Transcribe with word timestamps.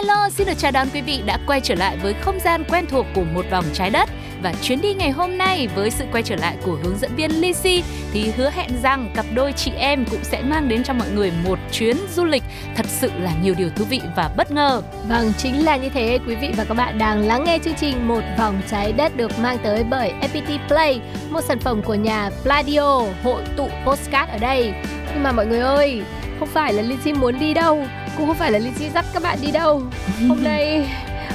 Hello 0.00 0.28
xin 0.28 0.46
được 0.46 0.58
chào 0.58 0.70
đón 0.70 0.88
quý 0.94 1.00
vị 1.00 1.22
đã 1.26 1.38
quay 1.46 1.60
trở 1.60 1.74
lại 1.74 1.96
với 2.02 2.14
không 2.14 2.40
gian 2.40 2.64
quen 2.64 2.86
thuộc 2.90 3.06
của 3.14 3.24
một 3.24 3.44
vòng 3.50 3.64
trái 3.72 3.90
đất 3.90 4.08
và 4.42 4.52
chuyến 4.62 4.80
đi 4.80 4.94
ngày 4.94 5.10
hôm 5.10 5.38
nay 5.38 5.68
với 5.74 5.90
sự 5.90 6.04
quay 6.12 6.22
trở 6.22 6.36
lại 6.36 6.56
của 6.64 6.78
hướng 6.82 6.98
dẫn 6.98 7.16
viên 7.16 7.40
Lisi 7.40 7.82
thì 8.12 8.30
hứa 8.30 8.50
hẹn 8.50 8.70
rằng 8.82 9.10
cặp 9.14 9.26
đôi 9.34 9.52
chị 9.52 9.70
em 9.76 10.04
cũng 10.10 10.24
sẽ 10.24 10.42
mang 10.42 10.68
đến 10.68 10.84
cho 10.84 10.92
mọi 10.92 11.08
người 11.10 11.32
một 11.44 11.58
chuyến 11.72 11.96
du 12.14 12.24
lịch 12.24 12.42
thật 12.76 12.86
sự 12.88 13.10
là 13.20 13.32
nhiều 13.42 13.54
điều 13.58 13.70
thú 13.70 13.84
vị 13.84 14.00
và 14.16 14.30
bất 14.36 14.50
ngờ. 14.50 14.82
Vâng, 15.08 15.32
chính 15.38 15.64
là 15.64 15.76
như 15.76 15.88
thế 15.88 16.18
quý 16.26 16.34
vị 16.34 16.52
và 16.56 16.64
các 16.64 16.74
bạn 16.74 16.98
đang 16.98 17.26
lắng 17.26 17.44
nghe 17.44 17.58
chương 17.64 17.74
trình 17.74 18.08
Một 18.08 18.22
vòng 18.38 18.60
trái 18.70 18.92
đất 18.92 19.16
được 19.16 19.38
mang 19.38 19.58
tới 19.62 19.84
bởi 19.84 20.12
FPT 20.20 20.58
Play, 20.68 21.00
một 21.30 21.40
sản 21.40 21.58
phẩm 21.58 21.82
của 21.82 21.94
nhà 21.94 22.30
Pladio, 22.42 23.02
hội 23.22 23.42
tụ 23.56 23.68
postcard 23.86 24.30
ở 24.30 24.38
đây. 24.38 24.72
Nhưng 25.12 25.22
mà 25.22 25.32
mọi 25.32 25.46
người 25.46 25.60
ơi, 25.60 26.02
không 26.38 26.48
phải 26.48 26.72
là 26.72 26.82
Lizzy 26.82 27.18
muốn 27.18 27.38
đi 27.38 27.54
đâu, 27.54 27.86
cũng 28.16 28.26
không 28.26 28.36
phải 28.36 28.52
là 28.52 28.58
Lizzy 28.58 28.90
dắt 28.94 29.04
các 29.14 29.22
bạn 29.22 29.38
đi 29.42 29.50
đâu. 29.50 29.82
Hôm 30.28 30.44
nay 30.44 30.88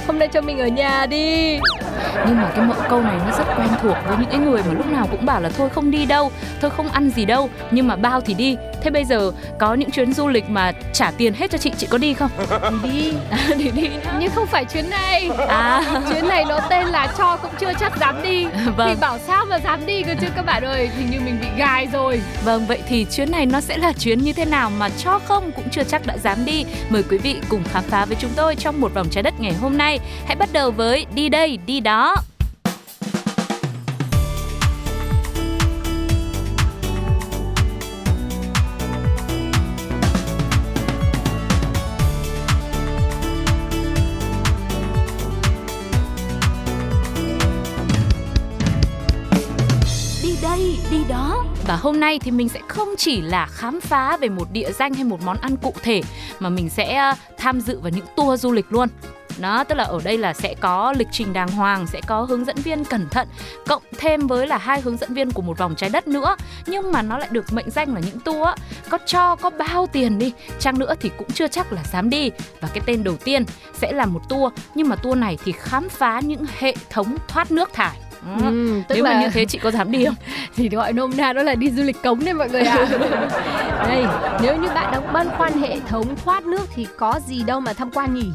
hôm 0.06 0.18
nay 0.18 0.28
cho 0.28 0.40
mình 0.40 0.58
ở 0.58 0.66
nhà 0.68 1.06
đi 1.06 1.58
nhưng 2.26 2.36
mà 2.36 2.50
cái 2.56 2.64
mẫu 2.64 2.75
câu 2.90 3.02
này 3.02 3.18
nó 3.26 3.38
rất 3.38 3.44
quen 3.56 3.68
thuộc 3.82 3.96
với 4.06 4.16
những 4.16 4.30
cái 4.30 4.38
người 4.38 4.62
mà 4.66 4.72
lúc 4.72 4.86
nào 4.86 5.06
cũng 5.10 5.26
bảo 5.26 5.40
là 5.40 5.48
thôi 5.48 5.68
không 5.74 5.90
đi 5.90 6.06
đâu 6.06 6.32
thôi 6.60 6.70
không 6.70 6.88
ăn 6.88 7.10
gì 7.10 7.24
đâu 7.24 7.50
nhưng 7.70 7.88
mà 7.88 7.96
bao 7.96 8.20
thì 8.20 8.34
đi. 8.34 8.56
Thế 8.82 8.90
bây 8.90 9.04
giờ 9.04 9.32
có 9.58 9.74
những 9.74 9.90
chuyến 9.90 10.12
du 10.12 10.28
lịch 10.28 10.50
mà 10.50 10.72
trả 10.92 11.10
tiền 11.10 11.34
hết 11.34 11.50
cho 11.50 11.58
chị 11.58 11.72
chị 11.78 11.86
có 11.90 11.98
đi 11.98 12.14
không? 12.14 12.30
Thì 12.82 12.90
đi. 12.90 13.12
Thì 13.56 13.70
đi. 13.70 13.90
Nhưng 14.20 14.30
không 14.30 14.46
phải 14.46 14.64
chuyến 14.64 14.90
này. 14.90 15.30
À. 15.48 15.82
Chuyến 16.12 16.28
này 16.28 16.44
nó 16.48 16.60
tên 16.70 16.86
là 16.86 17.14
cho 17.18 17.36
cũng 17.36 17.50
chưa 17.60 17.72
chắc 17.80 17.98
dám 18.00 18.22
đi. 18.22 18.46
Vâng. 18.76 18.88
thì 18.88 19.00
bảo 19.00 19.18
sao 19.26 19.44
mà 19.44 19.58
dám 19.58 19.86
đi 19.86 20.02
cơ 20.02 20.14
chứ 20.20 20.26
các 20.36 20.46
bạn 20.46 20.64
ơi 20.64 20.88
hình 20.98 21.10
như 21.10 21.20
mình 21.20 21.38
bị 21.40 21.46
gài 21.56 21.88
rồi. 21.92 22.20
Vâng 22.44 22.66
vậy 22.66 22.82
thì 22.88 23.06
chuyến 23.10 23.30
này 23.30 23.46
nó 23.46 23.60
sẽ 23.60 23.78
là 23.78 23.92
chuyến 23.92 24.18
như 24.18 24.32
thế 24.32 24.44
nào 24.44 24.70
mà 24.78 24.88
cho 24.88 25.20
không 25.24 25.52
cũng 25.52 25.68
chưa 25.70 25.82
chắc 25.82 26.06
đã 26.06 26.18
dám 26.18 26.44
đi. 26.44 26.64
Mời 26.88 27.02
quý 27.02 27.18
vị 27.18 27.36
cùng 27.48 27.62
khám 27.72 27.82
phá 27.82 28.04
với 28.04 28.16
chúng 28.20 28.30
tôi 28.36 28.56
trong 28.56 28.80
một 28.80 28.94
vòng 28.94 29.06
trái 29.10 29.22
đất 29.22 29.34
ngày 29.40 29.52
hôm 29.52 29.78
nay. 29.78 29.98
Hãy 30.26 30.36
bắt 30.36 30.48
đầu 30.52 30.70
với 30.70 31.06
đi 31.14 31.28
đây 31.28 31.58
đi 31.66 31.80
đó 31.80 32.16
hôm 51.76 52.00
nay 52.00 52.18
thì 52.18 52.30
mình 52.30 52.48
sẽ 52.48 52.60
không 52.68 52.88
chỉ 52.98 53.20
là 53.20 53.46
khám 53.46 53.80
phá 53.80 54.16
về 54.16 54.28
một 54.28 54.48
địa 54.52 54.72
danh 54.72 54.94
hay 54.94 55.04
một 55.04 55.22
món 55.24 55.36
ăn 55.36 55.56
cụ 55.56 55.74
thể, 55.82 56.02
mà 56.40 56.48
mình 56.48 56.70
sẽ 56.70 56.94
ờ, 56.94 57.14
tham 57.36 57.60
dự 57.60 57.80
vào 57.80 57.90
những 57.90 58.06
tour 58.16 58.40
du 58.40 58.52
lịch 58.52 58.66
luôn. 58.72 58.88
Nó 59.38 59.64
tức 59.64 59.74
là 59.74 59.84
ở 59.84 60.00
đây 60.04 60.18
là 60.18 60.34
sẽ 60.34 60.54
có 60.60 60.94
lịch 60.98 61.08
trình 61.12 61.32
đàng 61.32 61.48
hoàng, 61.48 61.86
sẽ 61.86 62.00
có 62.06 62.22
hướng 62.22 62.44
dẫn 62.44 62.56
viên 62.56 62.84
cẩn 62.84 63.08
thận, 63.08 63.28
cộng 63.66 63.82
thêm 63.98 64.26
với 64.26 64.46
là 64.46 64.58
hai 64.58 64.80
hướng 64.80 64.96
dẫn 64.96 65.14
viên 65.14 65.30
của 65.30 65.42
một 65.42 65.58
vòng 65.58 65.74
trái 65.76 65.90
đất 65.90 66.08
nữa. 66.08 66.36
Nhưng 66.66 66.92
mà 66.92 67.02
nó 67.02 67.18
lại 67.18 67.28
được 67.32 67.52
mệnh 67.52 67.70
danh 67.70 67.94
là 67.94 68.00
những 68.00 68.20
tour 68.20 68.48
có 68.88 68.98
cho, 69.06 69.36
có 69.36 69.50
bao 69.50 69.86
tiền 69.86 70.18
đi, 70.18 70.32
chăng 70.58 70.78
nữa 70.78 70.94
thì 71.00 71.10
cũng 71.18 71.30
chưa 71.30 71.48
chắc 71.48 71.72
là 71.72 71.82
dám 71.92 72.10
đi. 72.10 72.30
Và 72.60 72.68
cái 72.74 72.82
tên 72.86 73.04
đầu 73.04 73.16
tiên 73.16 73.44
sẽ 73.74 73.92
là 73.92 74.06
một 74.06 74.20
tour, 74.28 74.52
nhưng 74.74 74.88
mà 74.88 74.96
tour 74.96 75.18
này 75.18 75.38
thì 75.44 75.52
khám 75.52 75.88
phá 75.88 76.20
những 76.20 76.46
hệ 76.58 76.74
thống 76.90 77.16
thoát 77.28 77.50
nước 77.50 77.72
thải. 77.72 78.00
Ừ. 78.38 78.44
Ừ, 78.44 78.82
tức 78.88 78.94
Nếu 78.94 79.04
là 79.04 79.14
mà 79.14 79.20
như 79.20 79.28
thế 79.28 79.44
chị 79.44 79.58
có 79.58 79.70
dám 79.70 79.90
đi 79.92 80.04
không? 80.06 80.14
thì 80.56 80.68
gọi 80.68 80.92
nôm 80.92 81.10
na 81.16 81.32
đó 81.32 81.42
là 81.42 81.54
đi 81.54 81.70
du 81.70 81.82
lịch 81.82 82.02
cống 82.02 82.24
đấy 82.24 82.34
mọi 82.34 82.50
người 82.50 82.62
ạ. 82.62 82.86
Đây, 83.88 84.04
nếu 84.42 84.56
như 84.56 84.68
bạn 84.74 84.92
đang 84.92 85.12
băn 85.12 85.28
khoăn 85.38 85.52
hệ 85.52 85.80
thống 85.88 86.16
thoát 86.24 86.46
nước 86.46 86.66
thì 86.74 86.86
có 86.96 87.20
gì 87.26 87.42
đâu 87.42 87.60
mà 87.60 87.72
tham 87.72 87.90
quan 87.90 88.14
nhỉ? 88.14 88.30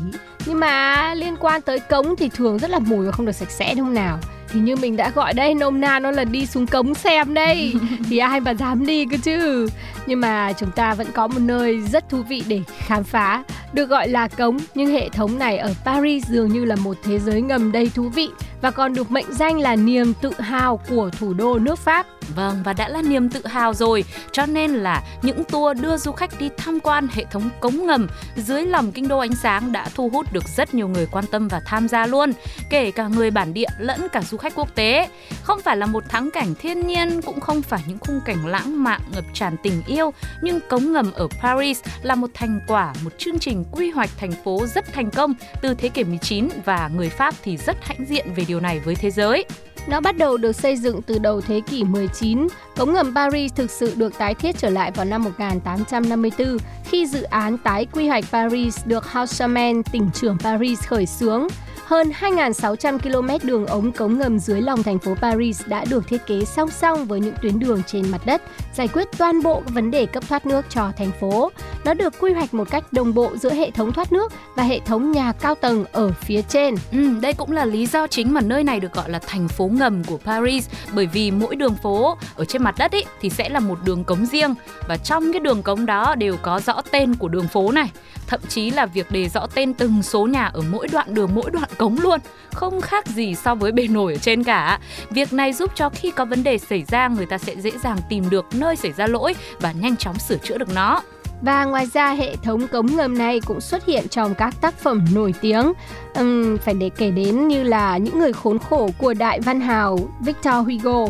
Nhưng 0.46 0.60
mà 0.60 1.14
liên 1.14 1.36
quan 1.40 1.62
tới 1.62 1.80
cống 1.80 2.16
thì 2.16 2.30
thường 2.30 2.60
rất 2.60 2.70
là 2.72 2.80
mùi 2.80 3.06
và 3.06 3.12
không 3.12 3.26
được 3.26 3.36
sạch 3.36 3.52
sẽ 3.52 3.74
đúng 3.76 3.86
không 3.86 3.94
nào? 3.94 4.20
Thì 4.54 4.60
như 4.60 4.76
mình 4.76 4.98
đã 4.98 5.12
gọi 5.16 5.34
đây 5.34 5.54
nôm 5.54 5.82
na 5.82 6.00
nó 6.00 6.12
là 6.12 6.24
đi 6.24 6.46
xuống 6.46 6.68
cống 6.68 6.94
xem 6.96 7.34
đây 7.34 7.74
Thì 8.10 8.18
ai 8.18 8.40
mà 8.40 8.52
dám 8.52 8.86
đi 8.86 9.06
cơ 9.06 9.18
chứ 9.24 9.68
Nhưng 10.06 10.20
mà 10.20 10.54
chúng 10.54 10.72
ta 10.72 10.94
vẫn 10.94 11.08
có 11.14 11.28
một 11.28 11.40
nơi 11.40 11.82
rất 11.82 12.10
thú 12.10 12.24
vị 12.24 12.44
để 12.48 12.62
khám 12.78 13.04
phá 13.04 13.44
Được 13.74 13.86
gọi 13.86 14.08
là 14.08 14.28
cống 14.28 14.58
Nhưng 14.76 14.94
hệ 14.94 15.10
thống 15.10 15.40
này 15.40 15.58
ở 15.58 15.74
Paris 15.86 16.26
dường 16.28 16.50
như 16.50 16.66
là 16.66 16.76
một 16.76 16.98
thế 17.04 17.20
giới 17.20 17.42
ngầm 17.42 17.72
đầy 17.72 17.92
thú 17.96 18.10
vị 18.10 18.30
và 18.62 18.72
còn 18.72 18.94
được 18.94 19.12
mệnh 19.12 19.34
danh 19.34 19.60
là 19.60 19.76
niềm 19.76 20.14
tự 20.22 20.32
hào 20.40 20.80
của 20.90 21.10
thủ 21.20 21.34
đô 21.34 21.60
nước 21.60 21.80
Pháp. 21.80 22.06
Vâng 22.36 22.64
và 22.64 22.74
đã 22.74 22.90
là 22.90 23.02
niềm 23.02 23.30
tự 23.30 23.48
hào 23.48 23.74
rồi 23.74 24.04
Cho 24.32 24.46
nên 24.46 24.72
là 24.72 25.04
những 25.22 25.44
tour 25.44 25.82
đưa 25.82 25.98
du 25.98 26.12
khách 26.12 26.40
đi 26.40 26.50
tham 26.58 26.80
quan 26.80 27.08
hệ 27.12 27.26
thống 27.32 27.50
cống 27.60 27.86
ngầm 27.86 28.08
dưới 28.36 28.66
lòng 28.66 28.92
kinh 28.92 29.08
đô 29.08 29.20
ánh 29.20 29.36
sáng 29.36 29.72
đã 29.72 29.90
thu 29.96 30.10
hút 30.10 30.34
được 30.34 30.44
rất 30.56 30.74
nhiều 30.74 30.88
người 30.88 31.08
quan 31.12 31.26
tâm 31.32 31.48
và 31.48 31.62
tham 31.66 31.88
gia 31.88 32.06
luôn 32.06 32.34
Kể 32.70 32.92
cả 32.92 33.08
người 33.08 33.32
bản 33.32 33.54
địa 33.54 33.68
lẫn 33.78 34.08
cả 34.12 34.22
du 34.22 34.38
khách 34.38 34.56
quốc 34.56 34.76
tế. 34.76 35.10
Không 35.44 35.60
phải 35.62 35.78
là 35.78 35.86
một 35.86 36.10
thắng 36.10 36.30
cảnh 36.34 36.56
thiên 36.56 36.88
nhiên 36.88 37.22
cũng 37.22 37.40
không 37.40 37.62
phải 37.62 37.82
những 37.88 37.98
khung 38.00 38.22
cảnh 38.26 38.48
lãng 38.48 38.84
mạn 38.84 39.02
ngập 39.16 39.24
tràn 39.34 39.56
tình 39.64 39.84
yêu 39.88 40.14
Nhưng 40.42 40.60
cống 40.70 40.94
ngầm 40.94 41.12
ở 41.12 41.28
Paris 41.42 41.82
là 42.02 42.16
một 42.16 42.30
thành 42.34 42.60
quả, 42.68 42.94
một 43.04 43.12
chương 43.18 43.40
trình 43.40 43.66
quy 43.72 43.92
hoạch 43.92 44.10
thành 44.18 44.32
phố 44.44 44.66
rất 44.68 44.94
thành 44.94 45.12
công 45.12 45.34
từ 45.62 45.74
thế 45.74 45.90
kỷ 45.90 46.04
19 46.04 46.50
Và 46.66 46.90
người 46.96 47.10
Pháp 47.10 47.36
thì 47.44 47.58
rất 47.58 47.78
hãnh 47.82 48.06
diện 48.06 48.34
về 48.36 48.44
điều 48.52 48.60
này 48.60 48.80
với 48.80 48.96
thế 48.96 49.12
giới 49.12 49.46
Nó 49.88 50.02
bắt 50.02 50.18
đầu 50.18 50.38
được 50.38 50.56
xây 50.56 50.76
dựng 50.78 51.02
từ 51.02 51.20
đầu 51.20 51.42
thế 51.42 51.62
kỷ 51.70 51.84
19. 51.84 52.48
Cống 52.78 52.94
ngầm 52.94 53.16
Paris 53.16 53.54
thực 53.56 53.72
sự 53.72 53.94
được 53.96 54.18
tái 54.18 54.34
thiết 54.34 54.58
trở 54.58 54.70
lại 54.70 54.92
vào 54.92 55.06
năm 55.06 55.24
1854 55.24 56.58
khi 56.86 57.06
dự 57.06 57.24
án 57.24 57.58
tái 57.58 57.86
quy 57.86 58.08
hoạch 58.08 58.26
Paris 58.32 58.86
được 58.86 59.12
Haussmann, 59.12 59.84
tỉnh 59.84 60.10
trưởng 60.14 60.38
Paris 60.44 60.80
khởi 60.80 61.06
xướng. 61.06 61.48
Hơn 61.92 62.12
2.600 62.20 63.00
km 63.00 63.48
đường 63.48 63.66
ống 63.66 63.92
cống 63.92 64.20
ngầm 64.20 64.40
dưới 64.40 64.62
lòng 64.62 64.84
thành 64.84 65.00
phố 65.00 65.16
Paris 65.16 65.62
đã 65.68 65.86
được 65.90 66.08
thiết 66.08 66.26
kế 66.28 66.46
song 66.46 66.70
song 66.70 67.06
với 67.06 67.20
những 67.20 67.36
tuyến 67.42 67.60
đường 67.60 67.82
trên 67.88 68.12
mặt 68.12 68.22
đất, 68.26 68.42
giải 68.74 68.88
quyết 68.88 69.08
toàn 69.18 69.44
bộ 69.44 69.62
các 69.66 69.74
vấn 69.74 69.92
đề 69.92 70.06
cấp 70.06 70.24
thoát 70.30 70.46
nước 70.46 70.66
cho 70.70 70.92
thành 70.98 71.12
phố. 71.20 71.52
Nó 71.86 71.94
được 71.94 72.14
quy 72.20 72.34
hoạch 72.34 72.54
một 72.54 72.70
cách 72.72 72.94
đồng 72.94 73.14
bộ 73.14 73.38
giữa 73.38 73.54
hệ 73.54 73.72
thống 73.72 73.92
thoát 73.94 74.12
nước 74.12 74.34
và 74.56 74.64
hệ 74.64 74.80
thống 74.80 75.12
nhà 75.12 75.32
cao 75.32 75.56
tầng 75.56 75.86
ở 75.92 76.12
phía 76.12 76.42
trên. 76.42 76.76
Ừ, 76.92 77.20
đây 77.22 77.34
cũng 77.34 77.52
là 77.52 77.66
lý 77.66 77.86
do 77.86 78.08
chính 78.08 78.34
mà 78.34 78.42
nơi 78.42 78.64
này 78.64 78.80
được 78.80 78.94
gọi 78.94 79.10
là 79.10 79.20
thành 79.20 79.48
phố 79.48 79.70
ngầm 79.74 80.04
của 80.04 80.18
Paris 80.18 80.70
bởi 80.94 81.06
vì 81.06 81.32
mỗi 81.32 81.56
đường 81.56 81.76
phố 81.84 82.18
ở 82.36 82.46
trên 82.46 82.64
mặt 82.64 82.76
đất 82.78 82.92
ý, 82.92 83.04
thì 83.22 83.30
sẽ 83.30 83.50
là 83.50 83.60
một 83.60 83.80
đường 83.84 84.04
cống 84.04 84.26
riêng 84.26 84.56
và 84.88 84.98
trong 84.98 85.34
cái 85.34 85.40
đường 85.40 85.64
cống 85.64 85.86
đó 85.86 86.16
đều 86.16 86.38
có 86.42 86.60
rõ 86.60 86.82
tên 86.92 87.16
của 87.16 87.28
đường 87.28 87.48
phố 87.48 87.72
này 87.72 87.92
thậm 88.32 88.40
chí 88.48 88.72
là 88.72 88.86
việc 88.86 89.12
đề 89.12 89.30
rõ 89.30 89.48
tên 89.56 89.74
từng 89.74 90.04
số 90.04 90.28
nhà 90.28 90.46
ở 90.46 90.62
mỗi 90.72 90.88
đoạn 90.88 91.14
đường 91.14 91.30
mỗi 91.36 91.52
đoạn 91.52 91.70
cống 91.82 92.00
luôn 92.00 92.20
không 92.54 92.82
khác 92.82 93.08
gì 93.08 93.36
so 93.36 93.56
với 93.56 93.72
bề 93.72 93.88
nổi 93.88 94.14
ở 94.14 94.20
trên 94.20 94.44
cả. 94.44 94.80
Việc 95.10 95.34
này 95.34 95.54
giúp 95.54 95.72
cho 95.76 95.90
khi 95.90 96.12
có 96.12 96.26
vấn 96.26 96.44
đề 96.44 96.58
xảy 96.58 96.84
ra 96.84 97.08
người 97.08 97.26
ta 97.26 97.38
sẽ 97.38 97.56
dễ 97.56 97.72
dàng 97.84 97.98
tìm 98.10 98.30
được 98.30 98.46
nơi 98.54 98.76
xảy 98.76 98.92
ra 98.92 99.08
lỗi 99.08 99.36
và 99.60 99.72
nhanh 99.72 99.98
chóng 99.98 100.20
sửa 100.20 100.38
chữa 100.38 100.58
được 100.58 100.76
nó. 100.76 101.02
Và 101.42 101.66
ngoài 101.66 101.88
ra 101.94 102.14
hệ 102.14 102.36
thống 102.36 102.68
cống 102.68 102.96
ngầm 102.96 103.18
này 103.18 103.40
cũng 103.40 103.62
xuất 103.62 103.86
hiện 103.86 104.08
trong 104.08 104.36
các 104.36 104.54
tác 104.62 104.80
phẩm 104.80 105.06
nổi 105.14 105.34
tiếng. 105.42 105.74
Uhm, 106.20 106.58
Phải 106.58 106.74
để 106.74 106.90
kể 106.90 107.12
đến 107.12 107.48
như 107.48 107.64
là 107.64 107.98
Những 107.98 108.20
người 108.20 108.34
khốn 108.34 108.60
khổ 108.60 108.90
của 108.98 109.14
đại 109.14 109.40
văn 109.40 109.62
hào 109.62 110.00
Victor 110.20 110.54
Hugo. 110.54 111.06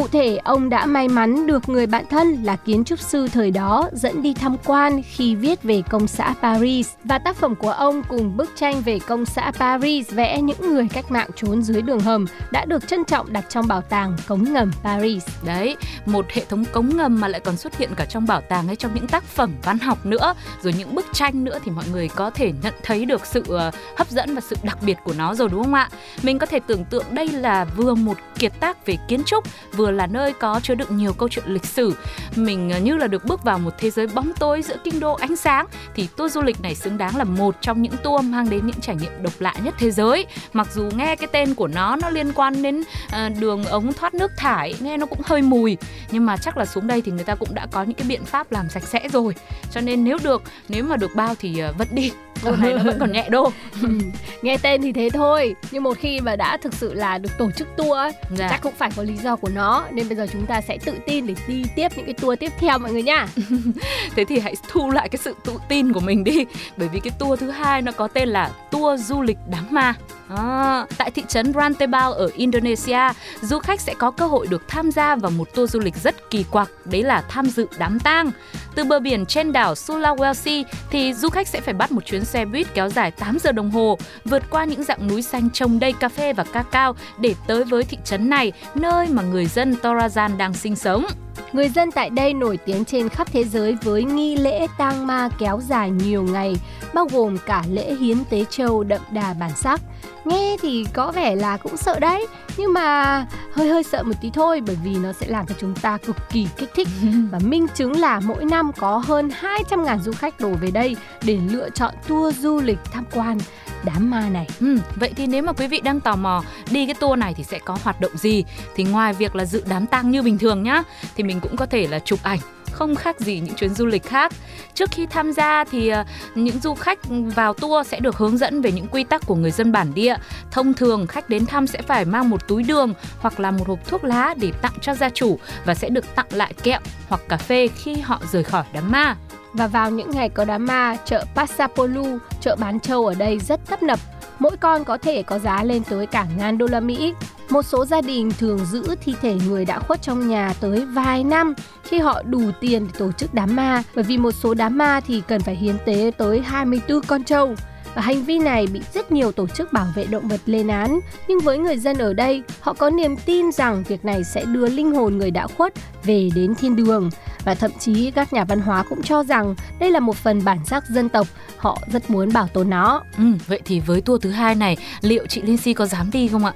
Cụ 0.00 0.08
thể, 0.08 0.36
ông 0.36 0.68
đã 0.68 0.86
may 0.86 1.08
mắn 1.08 1.46
được 1.46 1.68
người 1.68 1.86
bạn 1.86 2.04
thân 2.10 2.42
là 2.42 2.56
kiến 2.56 2.84
trúc 2.84 2.98
sư 3.00 3.28
thời 3.32 3.50
đó 3.50 3.88
dẫn 3.92 4.22
đi 4.22 4.34
tham 4.34 4.56
quan 4.64 5.02
khi 5.02 5.34
viết 5.34 5.62
về 5.62 5.82
công 5.90 6.08
xã 6.08 6.34
Paris. 6.42 6.90
Và 7.04 7.18
tác 7.18 7.36
phẩm 7.36 7.54
của 7.54 7.70
ông 7.70 8.02
cùng 8.08 8.36
bức 8.36 8.50
tranh 8.56 8.82
về 8.82 8.98
công 8.98 9.26
xã 9.26 9.52
Paris 9.58 10.10
vẽ 10.10 10.40
những 10.40 10.74
người 10.74 10.88
cách 10.92 11.10
mạng 11.10 11.30
trốn 11.36 11.62
dưới 11.62 11.82
đường 11.82 12.00
hầm 12.00 12.26
đã 12.50 12.64
được 12.64 12.88
trân 12.88 13.04
trọng 13.04 13.32
đặt 13.32 13.44
trong 13.48 13.68
bảo 13.68 13.80
tàng 13.80 14.16
cống 14.28 14.52
ngầm 14.52 14.70
Paris. 14.82 15.24
Đấy, 15.44 15.76
một 16.06 16.26
hệ 16.30 16.44
thống 16.44 16.64
cống 16.64 16.96
ngầm 16.96 17.20
mà 17.20 17.28
lại 17.28 17.40
còn 17.40 17.56
xuất 17.56 17.78
hiện 17.78 17.90
cả 17.96 18.04
trong 18.04 18.26
bảo 18.26 18.40
tàng 18.40 18.66
hay 18.66 18.76
trong 18.76 18.94
những 18.94 19.06
tác 19.06 19.24
phẩm 19.24 19.54
văn 19.62 19.78
học 19.78 20.06
nữa, 20.06 20.34
rồi 20.62 20.74
những 20.78 20.94
bức 20.94 21.06
tranh 21.12 21.44
nữa 21.44 21.58
thì 21.64 21.70
mọi 21.70 21.84
người 21.92 22.08
có 22.08 22.30
thể 22.30 22.52
nhận 22.62 22.74
thấy 22.82 23.04
được 23.04 23.26
sự 23.26 23.42
ờ, 23.48 23.70
hấp 23.96 24.10
dẫn 24.10 24.34
và 24.34 24.40
sự 24.40 24.56
đặc 24.62 24.78
biệt 24.82 24.96
của 25.04 25.14
nó 25.18 25.34
rồi 25.34 25.48
đúng 25.48 25.64
không 25.64 25.74
ạ? 25.74 25.88
Mình 26.22 26.38
có 26.38 26.46
thể 26.46 26.60
tưởng 26.66 26.84
tượng 26.84 27.04
đây 27.10 27.28
là 27.28 27.64
vừa 27.64 27.94
một 27.94 28.16
kiệt 28.38 28.52
tác 28.60 28.86
về 28.86 28.96
kiến 29.08 29.22
trúc, 29.24 29.44
vừa 29.76 29.89
vừa 29.90 29.96
là 29.96 30.06
nơi 30.06 30.32
có 30.32 30.60
chứa 30.62 30.74
đựng 30.74 30.96
nhiều 30.96 31.12
câu 31.12 31.28
chuyện 31.28 31.44
lịch 31.46 31.64
sử. 31.64 31.94
Mình 32.36 32.72
như 32.82 32.96
là 32.96 33.06
được 33.06 33.24
bước 33.24 33.42
vào 33.42 33.58
một 33.58 33.70
thế 33.78 33.90
giới 33.90 34.06
bóng 34.06 34.32
tối 34.38 34.62
giữa 34.62 34.76
kinh 34.84 35.00
đô 35.00 35.12
ánh 35.14 35.36
sáng 35.36 35.66
thì 35.94 36.08
tour 36.16 36.32
du 36.32 36.42
lịch 36.42 36.60
này 36.60 36.74
xứng 36.74 36.98
đáng 36.98 37.16
là 37.16 37.24
một 37.24 37.54
trong 37.60 37.82
những 37.82 37.92
tour 38.02 38.24
mang 38.24 38.50
đến 38.50 38.66
những 38.66 38.80
trải 38.80 38.96
nghiệm 38.96 39.22
độc 39.22 39.32
lạ 39.38 39.54
nhất 39.64 39.74
thế 39.78 39.90
giới. 39.90 40.26
Mặc 40.52 40.68
dù 40.72 40.88
nghe 40.96 41.16
cái 41.16 41.28
tên 41.32 41.54
của 41.54 41.66
nó 41.68 41.96
nó 41.96 42.10
liên 42.10 42.32
quan 42.32 42.62
đến 42.62 42.80
uh, 42.80 43.38
đường 43.40 43.64
ống 43.64 43.92
thoát 43.92 44.14
nước 44.14 44.30
thải 44.36 44.74
nghe 44.80 44.96
nó 44.96 45.06
cũng 45.06 45.20
hơi 45.24 45.42
mùi 45.42 45.76
nhưng 46.10 46.26
mà 46.26 46.36
chắc 46.36 46.56
là 46.56 46.64
xuống 46.64 46.86
đây 46.86 47.02
thì 47.02 47.12
người 47.12 47.24
ta 47.24 47.34
cũng 47.34 47.54
đã 47.54 47.66
có 47.70 47.82
những 47.82 47.96
cái 47.96 48.06
biện 48.08 48.24
pháp 48.24 48.52
làm 48.52 48.68
sạch 48.68 48.84
sẽ 48.84 49.08
rồi. 49.12 49.34
Cho 49.70 49.80
nên 49.80 50.04
nếu 50.04 50.18
được 50.22 50.42
nếu 50.68 50.84
mà 50.84 50.96
được 50.96 51.10
bao 51.14 51.34
thì 51.38 51.62
uh, 51.68 51.78
vẫn 51.78 51.88
đi. 51.90 52.12
Tour 52.42 52.58
này 52.58 52.74
nó 52.74 52.82
vẫn 52.82 52.98
còn 53.00 53.12
nhẹ 53.12 53.28
đô. 53.28 53.52
Ừ, 53.82 53.88
nghe 54.42 54.56
tên 54.62 54.82
thì 54.82 54.92
thế 54.92 55.10
thôi 55.12 55.54
nhưng 55.70 55.82
một 55.82 55.98
khi 55.98 56.20
mà 56.20 56.36
đã 56.36 56.56
thực 56.56 56.74
sự 56.74 56.94
là 56.94 57.18
được 57.18 57.30
tổ 57.38 57.50
chức 57.50 57.68
tour 57.76 57.92
ấy, 57.92 58.12
dạ. 58.36 58.48
chắc 58.50 58.62
cũng 58.62 58.74
phải 58.78 58.90
có 58.96 59.02
lý 59.02 59.16
do 59.16 59.36
của 59.36 59.48
nó 59.48 59.69
nên 59.92 60.08
bây 60.08 60.16
giờ 60.16 60.26
chúng 60.32 60.46
ta 60.46 60.60
sẽ 60.60 60.78
tự 60.84 60.94
tin 61.06 61.26
để 61.26 61.34
đi 61.48 61.64
tiếp 61.76 61.88
những 61.96 62.04
cái 62.04 62.14
tour 62.14 62.38
tiếp 62.38 62.52
theo 62.58 62.78
mọi 62.78 62.92
người 62.92 63.02
nha 63.02 63.26
thế 64.16 64.24
thì 64.24 64.38
hãy 64.38 64.54
thu 64.68 64.90
lại 64.90 65.08
cái 65.08 65.18
sự 65.24 65.34
tự 65.44 65.52
tin 65.68 65.92
của 65.92 66.00
mình 66.00 66.24
đi, 66.24 66.44
bởi 66.76 66.88
vì 66.88 67.00
cái 67.00 67.12
tour 67.18 67.40
thứ 67.40 67.50
hai 67.50 67.82
nó 67.82 67.92
có 67.92 68.08
tên 68.08 68.28
là 68.28 68.50
tour 68.70 69.08
du 69.08 69.22
lịch 69.22 69.38
đám 69.50 69.64
ma. 69.70 69.94
À, 70.36 70.86
tại 70.98 71.10
thị 71.10 71.24
trấn 71.28 71.52
Rantebao 71.52 72.12
ở 72.12 72.30
Indonesia, 72.34 73.00
du 73.42 73.58
khách 73.58 73.80
sẽ 73.80 73.94
có 73.98 74.10
cơ 74.10 74.26
hội 74.26 74.46
được 74.46 74.68
tham 74.68 74.90
gia 74.90 75.16
vào 75.16 75.30
một 75.30 75.54
tour 75.54 75.72
du 75.72 75.80
lịch 75.80 75.96
rất 75.96 76.30
kỳ 76.30 76.44
quặc, 76.50 76.70
đấy 76.84 77.02
là 77.02 77.22
tham 77.28 77.46
dự 77.46 77.66
đám 77.78 78.00
tang. 78.00 78.30
Từ 78.74 78.84
bờ 78.84 79.00
biển 79.00 79.26
trên 79.26 79.52
đảo 79.52 79.74
Sulawesi 79.74 80.64
thì 80.90 81.14
du 81.14 81.28
khách 81.28 81.48
sẽ 81.48 81.60
phải 81.60 81.74
bắt 81.74 81.92
một 81.92 82.04
chuyến 82.04 82.24
xe 82.24 82.44
buýt 82.44 82.74
kéo 82.74 82.88
dài 82.88 83.10
8 83.10 83.38
giờ 83.38 83.52
đồng 83.52 83.70
hồ, 83.70 83.98
vượt 84.24 84.42
qua 84.50 84.64
những 84.64 84.84
dạng 84.84 85.08
núi 85.08 85.22
xanh 85.22 85.50
trồng 85.50 85.78
đầy 85.78 85.92
cà 85.92 86.08
phê 86.08 86.32
và 86.32 86.44
cacao 86.44 86.96
để 87.18 87.34
tới 87.46 87.64
với 87.64 87.84
thị 87.84 87.98
trấn 88.04 88.30
này, 88.30 88.52
nơi 88.74 89.06
mà 89.06 89.22
người 89.22 89.46
dân 89.46 89.76
Torazan 89.82 90.36
đang 90.36 90.54
sinh 90.54 90.76
sống. 90.76 91.06
Người 91.52 91.68
dân 91.68 91.90
tại 91.90 92.10
đây 92.10 92.34
nổi 92.34 92.56
tiếng 92.56 92.84
trên 92.84 93.08
khắp 93.08 93.28
thế 93.32 93.44
giới 93.44 93.76
với 93.82 94.04
nghi 94.04 94.36
lễ 94.36 94.66
tang 94.78 95.06
ma 95.06 95.28
kéo 95.38 95.60
dài 95.68 95.90
nhiều 95.90 96.22
ngày, 96.22 96.54
bao 96.94 97.06
gồm 97.12 97.36
cả 97.46 97.64
lễ 97.70 97.94
hiến 97.94 98.24
tế 98.30 98.44
châu 98.50 98.84
đậm 98.84 99.00
đà 99.10 99.34
bản 99.40 99.50
sắc. 99.56 99.80
Nghe 100.24 100.56
thì 100.62 100.86
có 100.92 101.12
vẻ 101.12 101.36
là 101.36 101.56
cũng 101.56 101.76
sợ 101.76 102.00
đấy, 102.00 102.26
nhưng 102.56 102.72
mà 102.72 103.26
hơi 103.52 103.68
hơi 103.68 103.82
sợ 103.82 104.02
một 104.02 104.12
tí 104.20 104.30
thôi 104.30 104.62
bởi 104.66 104.78
vì 104.84 104.96
nó 104.96 105.12
sẽ 105.12 105.26
làm 105.26 105.46
cho 105.46 105.54
chúng 105.60 105.74
ta 105.74 105.98
cực 106.06 106.16
kỳ 106.30 106.46
kích 106.56 106.70
thích 106.74 106.88
và 107.30 107.38
minh 107.38 107.66
chứng 107.74 108.00
là 108.00 108.20
mỗi 108.20 108.44
năm 108.44 108.70
có 108.78 109.02
hơn 109.06 109.30
200.000 109.68 109.98
du 109.98 110.12
khách 110.12 110.40
đổ 110.40 110.50
về 110.60 110.70
đây 110.70 110.96
để 111.22 111.38
lựa 111.50 111.70
chọn 111.70 111.94
tour 112.08 112.38
du 112.38 112.60
lịch 112.60 112.78
tham 112.92 113.04
quan 113.12 113.38
đám 113.84 114.10
ma 114.10 114.28
này. 114.28 114.46
Ừ, 114.60 114.78
vậy 114.96 115.12
thì 115.16 115.26
nếu 115.26 115.42
mà 115.42 115.52
quý 115.52 115.66
vị 115.66 115.80
đang 115.80 116.00
tò 116.00 116.16
mò 116.16 116.42
đi 116.70 116.86
cái 116.86 116.94
tour 116.94 117.18
này 117.18 117.34
thì 117.36 117.44
sẽ 117.44 117.58
có 117.58 117.78
hoạt 117.82 118.00
động 118.00 118.16
gì? 118.16 118.44
Thì 118.74 118.84
ngoài 118.84 119.12
việc 119.12 119.36
là 119.36 119.44
dự 119.44 119.62
đám 119.68 119.86
tang 119.86 120.10
như 120.10 120.22
bình 120.22 120.38
thường 120.38 120.62
nhá, 120.62 120.82
thì 121.16 121.24
mình 121.24 121.40
cũng 121.40 121.56
có 121.56 121.66
thể 121.66 121.86
là 121.86 121.98
chụp 121.98 122.18
ảnh 122.22 122.38
không 122.72 122.94
khác 122.94 123.20
gì 123.20 123.40
những 123.40 123.54
chuyến 123.54 123.74
du 123.74 123.86
lịch 123.86 124.04
khác. 124.04 124.32
Trước 124.74 124.90
khi 124.90 125.06
tham 125.06 125.32
gia 125.32 125.64
thì 125.64 125.88
ờ, 125.88 126.04
những 126.34 126.60
du 126.60 126.74
khách 126.74 126.98
vào 127.08 127.54
tour 127.54 127.86
sẽ 127.86 128.00
được 128.00 128.16
hướng 128.16 128.38
dẫn 128.38 128.60
về 128.60 128.72
những 128.72 128.86
quy 128.86 129.04
tắc 129.04 129.26
của 129.26 129.34
người 129.34 129.50
dân 129.50 129.72
bản 129.72 129.94
địa. 129.94 130.16
Thông 130.50 130.74
thường 130.74 131.06
khách 131.06 131.28
đến 131.28 131.46
thăm 131.46 131.66
sẽ 131.66 131.82
phải 131.82 132.04
mang 132.04 132.30
một 132.30 132.48
túi 132.48 132.62
đường 132.62 132.94
hoặc 133.18 133.40
là 133.40 133.50
một 133.50 133.68
hộp 133.68 133.86
thuốc 133.86 134.04
lá 134.04 134.34
để 134.40 134.52
tặng 134.62 134.74
cho 134.80 134.94
gia 134.94 135.08
chủ 135.10 135.38
và 135.64 135.74
sẽ 135.74 135.88
được 135.88 136.14
tặng 136.14 136.26
lại 136.30 136.54
kẹo 136.62 136.80
hoặc 137.08 137.20
cà 137.28 137.36
phê 137.36 137.68
khi 137.68 137.94
họ 137.94 138.20
rời 138.32 138.44
khỏi 138.44 138.64
đám 138.72 138.90
ma. 138.90 139.16
Và 139.54 139.66
vào 139.66 139.90
những 139.90 140.10
ngày 140.10 140.28
có 140.28 140.44
đám 140.44 140.66
ma, 140.66 140.96
chợ 141.04 141.24
Passapolu, 141.34 142.18
chợ 142.40 142.56
bán 142.60 142.80
trâu 142.80 143.06
ở 143.06 143.14
đây 143.14 143.38
rất 143.38 143.60
tấp 143.70 143.82
nập. 143.82 143.98
Mỗi 144.38 144.56
con 144.56 144.84
có 144.84 144.98
thể 144.98 145.22
có 145.22 145.38
giá 145.38 145.64
lên 145.64 145.82
tới 145.84 146.06
cả 146.06 146.26
ngàn 146.36 146.58
đô 146.58 146.66
la 146.66 146.80
Mỹ. 146.80 147.14
Một 147.50 147.62
số 147.62 147.84
gia 147.84 148.00
đình 148.00 148.30
thường 148.38 148.58
giữ 148.64 148.94
thi 149.04 149.14
thể 149.22 149.36
người 149.48 149.64
đã 149.64 149.78
khuất 149.78 150.02
trong 150.02 150.28
nhà 150.28 150.54
tới 150.60 150.86
vài 150.86 151.24
năm 151.24 151.54
khi 151.82 151.98
họ 151.98 152.22
đủ 152.22 152.42
tiền 152.60 152.86
để 152.86 152.98
tổ 152.98 153.12
chức 153.12 153.34
đám 153.34 153.56
ma, 153.56 153.82
bởi 153.94 154.04
vì 154.04 154.18
một 154.18 154.32
số 154.32 154.54
đám 154.54 154.78
ma 154.78 155.00
thì 155.06 155.22
cần 155.28 155.40
phải 155.40 155.56
hiến 155.56 155.76
tế 155.86 156.10
tới 156.18 156.40
24 156.40 157.00
con 157.02 157.24
trâu. 157.24 157.54
Và 157.94 158.02
hành 158.02 158.22
vi 158.22 158.38
này 158.38 158.66
bị 158.66 158.80
rất 158.94 159.12
nhiều 159.12 159.32
tổ 159.32 159.46
chức 159.46 159.72
bảo 159.72 159.86
vệ 159.94 160.06
động 160.06 160.28
vật 160.28 160.40
lên 160.46 160.68
án, 160.68 161.00
nhưng 161.28 161.40
với 161.40 161.58
người 161.58 161.78
dân 161.78 161.98
ở 161.98 162.14
đây, 162.14 162.42
họ 162.60 162.72
có 162.72 162.90
niềm 162.90 163.16
tin 163.16 163.52
rằng 163.52 163.82
việc 163.88 164.04
này 164.04 164.24
sẽ 164.24 164.44
đưa 164.44 164.68
linh 164.68 164.94
hồn 164.94 165.18
người 165.18 165.30
đã 165.30 165.46
khuất 165.46 165.74
về 166.04 166.30
đến 166.34 166.54
thiên 166.54 166.76
đường. 166.76 167.10
Và 167.44 167.54
thậm 167.54 167.70
chí 167.78 168.10
các 168.10 168.32
nhà 168.32 168.44
văn 168.44 168.60
hóa 168.60 168.84
cũng 168.88 169.02
cho 169.02 169.24
rằng 169.24 169.54
đây 169.78 169.90
là 169.90 170.00
một 170.00 170.16
phần 170.16 170.44
bản 170.44 170.58
sắc 170.64 170.84
dân 170.88 171.08
tộc, 171.08 171.26
họ 171.56 171.78
rất 171.92 172.10
muốn 172.10 172.32
bảo 172.32 172.48
tồn 172.48 172.70
nó. 172.70 173.02
Ừ, 173.18 173.24
vậy 173.46 173.60
thì 173.64 173.80
với 173.80 174.00
tour 174.00 174.22
thứ 174.22 174.30
hai 174.30 174.54
này, 174.54 174.76
liệu 175.00 175.26
chị 175.26 175.42
Linh 175.42 175.58
Si 175.58 175.74
có 175.74 175.86
dám 175.86 176.10
đi 176.10 176.28
không 176.28 176.44
ạ? 176.44 176.52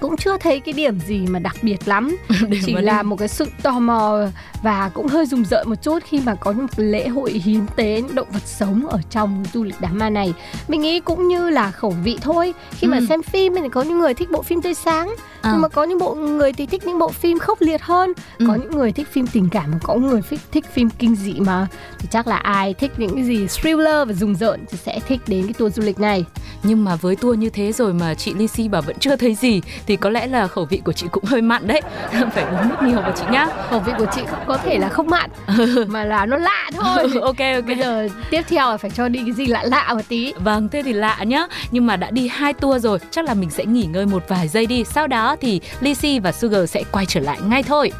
Cũng 0.00 0.16
chưa 0.16 0.36
thấy 0.38 0.60
cái 0.60 0.72
điểm 0.72 1.00
gì 1.00 1.26
mà 1.26 1.38
đặc 1.38 1.56
biệt 1.62 1.88
lắm 1.88 2.16
chỉ 2.66 2.74
là 2.74 3.02
một 3.02 3.16
cái 3.16 3.28
sự 3.28 3.46
tò 3.62 3.78
mò 3.78 4.26
và 4.62 4.90
cũng 4.94 5.06
hơi 5.06 5.26
rùng 5.26 5.44
rợn 5.44 5.70
một 5.70 5.82
chút 5.82 5.98
khi 6.04 6.20
mà 6.20 6.34
có 6.34 6.52
một 6.52 6.66
lễ 6.76 7.08
hội 7.08 7.32
hiến 7.32 7.66
tế 7.76 8.02
động 8.14 8.28
vật 8.30 8.42
sống 8.46 8.86
ở 8.86 9.00
trong 9.10 9.44
du 9.52 9.64
lịch 9.64 9.74
đám 9.80 9.98
ma 9.98 10.10
này 10.10 10.34
mình 10.68 10.80
nghĩ 10.80 11.00
cũng 11.00 11.28
như 11.28 11.50
là 11.50 11.70
khẩu 11.70 11.90
vị 11.90 12.18
thôi 12.20 12.54
khi 12.70 12.86
ừ. 12.86 12.90
mà 12.90 13.00
xem 13.08 13.22
phim 13.22 13.54
thì 13.54 13.68
có 13.68 13.82
những 13.82 13.98
người 13.98 14.14
thích 14.14 14.30
bộ 14.30 14.42
phim 14.42 14.62
tươi 14.62 14.74
sáng 14.74 15.14
à. 15.42 15.50
nhưng 15.52 15.60
mà 15.60 15.68
có 15.68 15.84
những 15.84 15.98
bộ 15.98 16.14
người 16.14 16.52
thì 16.52 16.66
thích 16.66 16.86
những 16.86 16.98
bộ 16.98 17.08
phim 17.08 17.38
khốc 17.38 17.60
liệt 17.60 17.82
hơn 17.82 18.12
ừ. 18.38 18.44
có 18.48 18.54
những 18.54 18.70
người 18.70 18.92
thích 18.92 19.08
phim 19.12 19.26
tình 19.26 19.48
cảm 19.50 19.74
có 19.82 19.94
người 19.94 20.20
thích 20.30 20.40
thích 20.52 20.64
phim 20.72 20.90
kinh 20.90 21.16
dị 21.16 21.34
mà 21.40 21.66
thì 21.98 22.08
chắc 22.10 22.26
là 22.26 22.36
ai 22.36 22.74
thích 22.74 22.92
những 22.96 23.14
cái 23.14 23.24
gì 23.24 23.46
thriller 23.46 24.08
và 24.08 24.12
rùng 24.12 24.34
rợn 24.34 24.64
thì 24.70 24.78
sẽ 24.78 25.00
thích 25.08 25.20
đến 25.26 25.42
cái 25.46 25.52
tour 25.52 25.74
du 25.74 25.82
lịch 25.82 26.00
này 26.00 26.24
nhưng 26.62 26.84
mà 26.84 26.96
với 26.96 27.16
tour 27.16 27.38
như 27.38 27.50
thế 27.50 27.72
rồi 27.72 27.92
mà 27.92 28.14
chị 28.14 28.34
Lisi 28.34 28.68
bảo 28.68 28.82
vẫn 28.82 28.96
chưa 29.00 29.16
thấy 29.16 29.34
gì 29.34 29.60
thì 29.86 29.96
có 29.96 30.10
lẽ 30.10 30.26
là 30.26 30.46
khẩu 30.46 30.64
vị 30.64 30.80
của 30.84 30.92
chị 30.92 31.06
cũng 31.10 31.24
hơi 31.24 31.42
mặn 31.42 31.66
đấy. 31.66 31.80
Phải 32.34 32.44
uống 32.44 32.68
nước 32.68 32.76
nhiều 32.82 33.00
vào 33.00 33.12
chị 33.16 33.24
nhá. 33.30 33.46
Khẩu 33.70 33.80
vị 33.80 33.92
của 33.98 34.06
chị 34.14 34.20
cũng 34.30 34.38
có 34.46 34.56
thể 34.56 34.78
là 34.78 34.88
không 34.88 35.06
mặn 35.10 35.30
mà 35.86 36.04
là 36.04 36.26
nó 36.26 36.36
lạ 36.36 36.70
thôi. 36.74 37.10
Ok 37.22 37.36
ok. 37.38 37.66
Bây 37.66 37.76
giờ 37.76 38.08
tiếp 38.30 38.42
theo 38.48 38.70
là 38.70 38.76
phải 38.76 38.90
cho 38.90 39.08
đi 39.08 39.20
cái 39.24 39.32
gì 39.32 39.46
lạ 39.46 39.62
lạ 39.64 39.94
một 39.94 40.02
tí. 40.08 40.32
Vâng 40.38 40.68
thế 40.68 40.82
thì 40.82 40.92
lạ 40.92 41.24
nhá. 41.24 41.46
Nhưng 41.70 41.86
mà 41.86 41.96
đã 41.96 42.10
đi 42.10 42.28
hai 42.28 42.52
tour 42.52 42.84
rồi 42.84 42.98
chắc 43.10 43.24
là 43.24 43.34
mình 43.34 43.50
sẽ 43.50 43.64
nghỉ 43.64 43.84
ngơi 43.84 44.06
một 44.06 44.24
vài 44.28 44.48
giây 44.48 44.66
đi. 44.66 44.84
Sau 44.84 45.06
đó 45.06 45.36
thì 45.40 45.60
Lisi 45.80 46.18
và 46.18 46.32
Sugar 46.32 46.70
sẽ 46.70 46.82
quay 46.92 47.06
trở 47.06 47.20
lại 47.20 47.38
ngay 47.48 47.62
thôi 47.62 47.92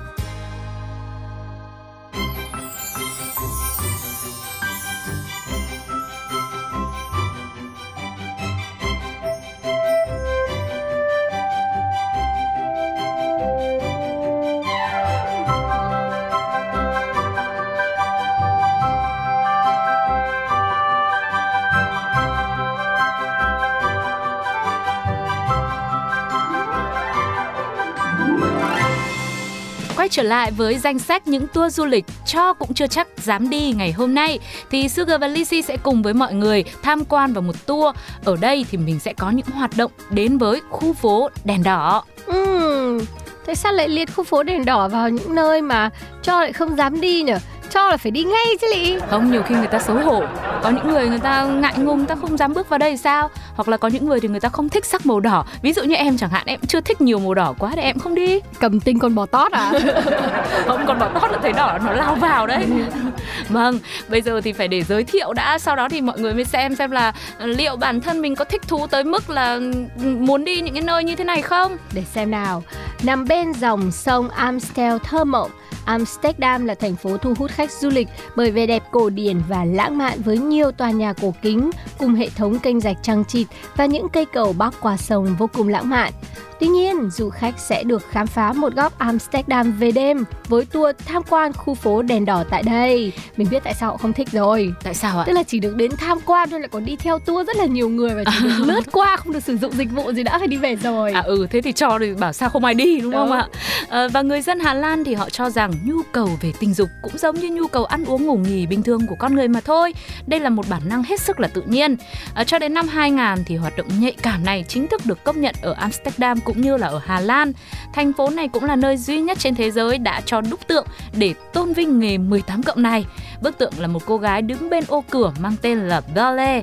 trở 30.17 30.23
lại 30.23 30.51
với 30.51 30.79
danh 30.79 30.99
sách 30.99 31.29
những 31.29 31.47
tour 31.47 31.75
du 31.75 31.85
lịch 31.85 32.05
cho 32.27 32.53
cũng 32.53 32.75
chưa 32.75 32.87
chắc 32.87 33.09
dám 33.17 33.51
đi 33.51 33.73
ngày 33.73 33.93
hôm 33.93 34.15
nay 34.15 34.39
thì 34.71 34.89
Sugar 34.89 35.21
và 35.21 35.29
Lizzy 35.29 35.63
sẽ 35.63 35.77
cùng 35.77 36.03
với 36.03 36.15
mọi 36.15 36.35
người 36.35 36.65
tham 36.83 37.05
quan 37.05 37.33
vào 37.33 37.43
một 37.43 37.67
tour. 37.67 37.97
Ở 38.25 38.37
đây 38.37 38.67
thì 38.71 38.79
mình 38.79 39.01
sẽ 39.01 39.13
có 39.13 39.31
những 39.31 39.47
hoạt 39.47 39.71
động 39.77 39.91
đến 40.11 40.39
với 40.39 40.61
khu 40.71 40.93
phố 40.93 41.29
đèn 41.45 41.63
đỏ. 41.63 42.05
Ừ, 42.27 43.01
thế 43.47 43.55
sao 43.55 43.73
lại 43.73 43.89
liệt 43.89 44.15
khu 44.17 44.25
phố 44.25 44.43
đèn 44.43 44.65
đỏ 44.65 44.89
vào 44.89 45.09
những 45.09 45.35
nơi 45.35 45.63
mà 45.63 45.91
cho 46.23 46.41
lại 46.41 46.53
không 46.53 46.77
dám 46.77 47.01
đi 47.01 47.23
nhỉ? 47.23 47.35
cho 47.71 47.89
là 47.89 47.97
phải 47.97 48.11
đi 48.11 48.25
ngay 48.25 48.47
chứ 48.61 48.67
lị 48.75 48.99
không 49.11 49.31
nhiều 49.31 49.43
khi 49.43 49.55
người 49.55 49.67
ta 49.67 49.79
xấu 49.79 49.97
hổ 49.97 50.23
có 50.63 50.71
những 50.71 50.89
người 50.89 51.09
người 51.09 51.19
ta 51.19 51.45
ngại 51.45 51.75
ngùng 51.79 52.07
ta 52.07 52.15
không 52.15 52.37
dám 52.37 52.55
bước 52.55 52.69
vào 52.69 52.79
đây 52.79 52.97
sao 52.97 53.31
hoặc 53.57 53.69
là 53.69 53.77
có 53.77 53.89
những 53.89 54.07
người 54.07 54.21
thì 54.21 54.29
người 54.29 54.41
ta 54.41 54.49
không 54.49 54.69
thích 54.69 54.85
sắc 54.85 55.07
màu 55.07 55.21
đỏ. 55.21 55.45
Ví 55.63 55.73
dụ 55.73 55.83
như 55.83 55.95
em 55.95 56.17
chẳng 56.17 56.31
hạn 56.31 56.43
em 56.47 56.61
chưa 56.69 56.81
thích 56.81 57.01
nhiều 57.01 57.19
màu 57.19 57.35
đỏ 57.35 57.55
quá 57.59 57.73
để 57.77 57.83
em 57.83 57.99
không 57.99 58.15
đi. 58.15 58.41
Cầm 58.61 58.81
tinh 58.81 58.99
con 58.99 59.15
bò 59.15 59.27
tót 59.27 59.53
à? 59.53 59.73
Không 60.67 60.85
con 60.87 60.99
bò 60.99 61.09
tót 61.09 61.31
là 61.31 61.39
thấy 61.43 61.53
đỏ 61.53 61.79
nó 61.85 61.93
lao 61.93 62.15
vào 62.15 62.47
đấy. 62.47 62.67
Vâng 63.49 63.79
bây 64.09 64.23
giờ 64.23 64.41
thì 64.41 64.53
phải 64.53 64.69
để 64.69 64.83
giới 64.83 65.05
thiệu 65.05 65.33
đã. 65.33 65.59
Sau 65.59 65.77
đó 65.77 65.89
thì 65.89 66.01
mọi 66.01 66.19
người 66.19 66.35
mới 66.35 66.45
xem 66.45 66.75
xem 66.75 66.91
là 66.91 67.13
liệu 67.39 67.77
bản 67.77 68.01
thân 68.01 68.23
mình 68.23 68.35
có 68.35 68.45
thích 68.45 68.63
thú 68.69 68.87
tới 68.87 69.05
mức 69.05 69.31
là 69.31 69.61
muốn 69.97 70.45
đi 70.45 70.61
những 70.61 70.75
cái 70.75 70.83
nơi 70.83 71.05
như 71.05 71.17
thế 71.17 71.25
này 71.25 71.43
không? 71.43 71.77
Để 71.93 72.03
xem 72.15 72.31
nào. 72.31 72.63
Nằm 73.03 73.25
bên 73.25 73.53
dòng 73.53 73.91
sông 73.91 74.29
Amstel 74.29 74.97
thơ 75.05 75.25
mộng 75.25 75.51
Amsterdam 75.87 76.65
là 76.65 76.75
thành 76.75 76.97
phố 76.97 77.17
thu 77.17 77.35
hút 77.39 77.51
khách 77.51 77.73
du 77.73 77.91
lịch 77.91 78.09
bởi 78.37 78.51
vẻ 78.51 78.67
đẹp 78.67 78.83
cổ 78.91 79.11
điển 79.11 79.41
và 79.49 79.65
lãng 79.65 79.99
mạn 79.99 80.19
với 80.25 80.39
nhiều 80.39 80.73
tòa 80.73 80.91
nhà 80.91 81.13
cổ 81.13 81.35
kính 81.43 81.71
cùng 81.99 82.15
hệ 82.15 82.29
thống 82.37 82.59
kênh 82.59 82.81
rạch 82.81 82.97
trăng 83.03 83.25
trịt 83.25 83.47
và 83.77 83.87
những 83.87 84.09
cây 84.09 84.25
cầu 84.25 84.53
bắc 84.53 84.75
qua 84.81 84.97
sông 84.97 85.37
vô 85.39 85.47
cùng 85.53 85.69
lãng 85.69 85.89
mạn. 85.89 86.13
Tuy 86.61 86.67
nhiên, 86.67 87.11
du 87.11 87.31
khách 87.31 87.55
sẽ 87.59 87.83
được 87.83 88.03
khám 88.11 88.27
phá 88.27 88.53
một 88.53 88.75
góc 88.75 88.99
Amsterdam 88.99 89.73
về 89.73 89.91
đêm 89.91 90.25
với 90.49 90.65
tour 90.65 90.97
tham 91.07 91.23
quan 91.29 91.53
khu 91.53 91.75
phố 91.75 92.03
đèn 92.03 92.25
đỏ 92.25 92.45
tại 92.51 92.63
đây. 92.63 93.13
Mình 93.37 93.49
biết 93.51 93.65
tại 93.65 93.75
sao 93.75 93.91
họ 93.91 93.97
không 93.97 94.13
thích 94.13 94.29
rồi. 94.33 94.75
Tại 94.83 94.95
sao 94.95 95.19
ạ? 95.19 95.25
Tức 95.27 95.33
là 95.33 95.43
chỉ 95.43 95.59
được 95.59 95.77
đến 95.77 95.91
tham 95.97 96.19
quan 96.27 96.51
thôi 96.51 96.61
lại 96.61 96.69
còn 96.73 96.85
đi 96.85 96.97
theo 96.97 97.19
tour 97.19 97.47
rất 97.47 97.57
là 97.57 97.65
nhiều 97.67 97.89
người 97.89 98.15
và 98.15 98.25
chỉ 98.25 98.45
được 98.45 98.65
lướt 98.67 98.81
qua 98.93 99.17
không 99.17 99.33
được 99.33 99.43
sử 99.43 99.57
dụng 99.57 99.73
dịch 99.73 99.89
vụ 99.95 100.13
gì 100.13 100.23
đã 100.23 100.39
phải 100.39 100.49
đi 100.49 100.57
về 100.57 100.77
rồi. 100.77 101.13
À 101.13 101.21
ừ 101.21 101.47
thế 101.51 101.61
thì 101.61 101.73
cho 101.73 101.99
thì 101.99 102.15
bảo 102.15 102.33
sao 102.33 102.49
không 102.49 102.65
ai 102.65 102.75
đi 102.75 103.01
đúng, 103.01 103.13
không 103.13 103.29
Đúng. 103.29 103.37
ạ? 103.37 103.49
À, 103.89 104.09
và 104.09 104.23
người 104.23 104.43
dân 104.43 104.61
Hà 104.61 104.75
Lan 104.75 105.05
thì 105.05 105.15
họ 105.15 105.31
cho 105.31 105.51
rằng 105.51 105.73
nhu 105.85 105.97
cầu 106.13 106.29
về 106.41 106.53
tình 106.61 106.75
dục 106.75 106.89
cũng 107.03 107.19
giống 107.19 107.37
như 107.37 107.49
nhu 107.49 107.67
cầu 107.67 107.85
ăn 107.85 108.05
uống 108.05 108.27
ngủ 108.27 108.37
nghỉ 108.37 108.67
bình 108.67 108.83
thường 108.83 109.07
của 109.07 109.17
con 109.19 109.35
người 109.35 109.49
mà 109.49 109.61
thôi. 109.61 109.95
Đây 110.27 110.41
là 110.41 110.51
một 110.51 110.69
bản 110.69 110.83
năng 110.85 111.03
hết 111.03 111.21
sức 111.21 111.41
là 111.41 111.49
tự 111.49 111.63
nhiên. 111.67 111.97
À, 112.35 112.45
cho 112.45 112.59
đến 112.59 112.75
năm 112.75 112.89
2000 112.89 113.45
thì 113.47 113.57
hoạt 113.57 113.77
động 113.77 113.87
nhạy 114.01 114.13
cảm 114.23 114.45
này 114.45 114.65
chính 114.69 114.89
thức 114.89 115.07
được 115.07 115.25
công 115.25 115.41
nhận 115.41 115.55
ở 115.63 115.73
Amsterdam 115.73 116.41
cũng 116.47 116.61
như 116.61 116.77
là 116.77 116.87
ở 116.87 117.01
Hà 117.05 117.21
Lan. 117.21 117.53
Thành 117.93 118.13
phố 118.13 118.31
này 118.31 118.49
cũng 118.49 118.65
là 118.65 118.77
nơi 118.77 118.97
duy 118.97 119.21
nhất 119.21 119.39
trên 119.39 119.55
thế 119.55 119.71
giới 119.71 119.99
đã 119.99 120.21
cho 120.21 120.41
đúc 120.41 120.61
tượng 120.69 120.87
để 121.17 121.35
tôn 121.53 121.73
vinh 121.73 121.99
nghề 121.99 122.19
18 122.19 122.63
cộng 122.63 122.83
này. 122.83 123.07
Bức 123.43 123.59
tượng 123.59 123.73
là 123.79 123.87
một 123.87 124.03
cô 124.07 124.19
gái 124.19 124.43
đứng 124.43 124.71
bên 124.71 124.85
ô 124.89 125.05
cửa 125.11 125.33
mang 125.41 125.57
tên 125.63 125.79
là 125.79 126.01
Belle. 126.15 126.63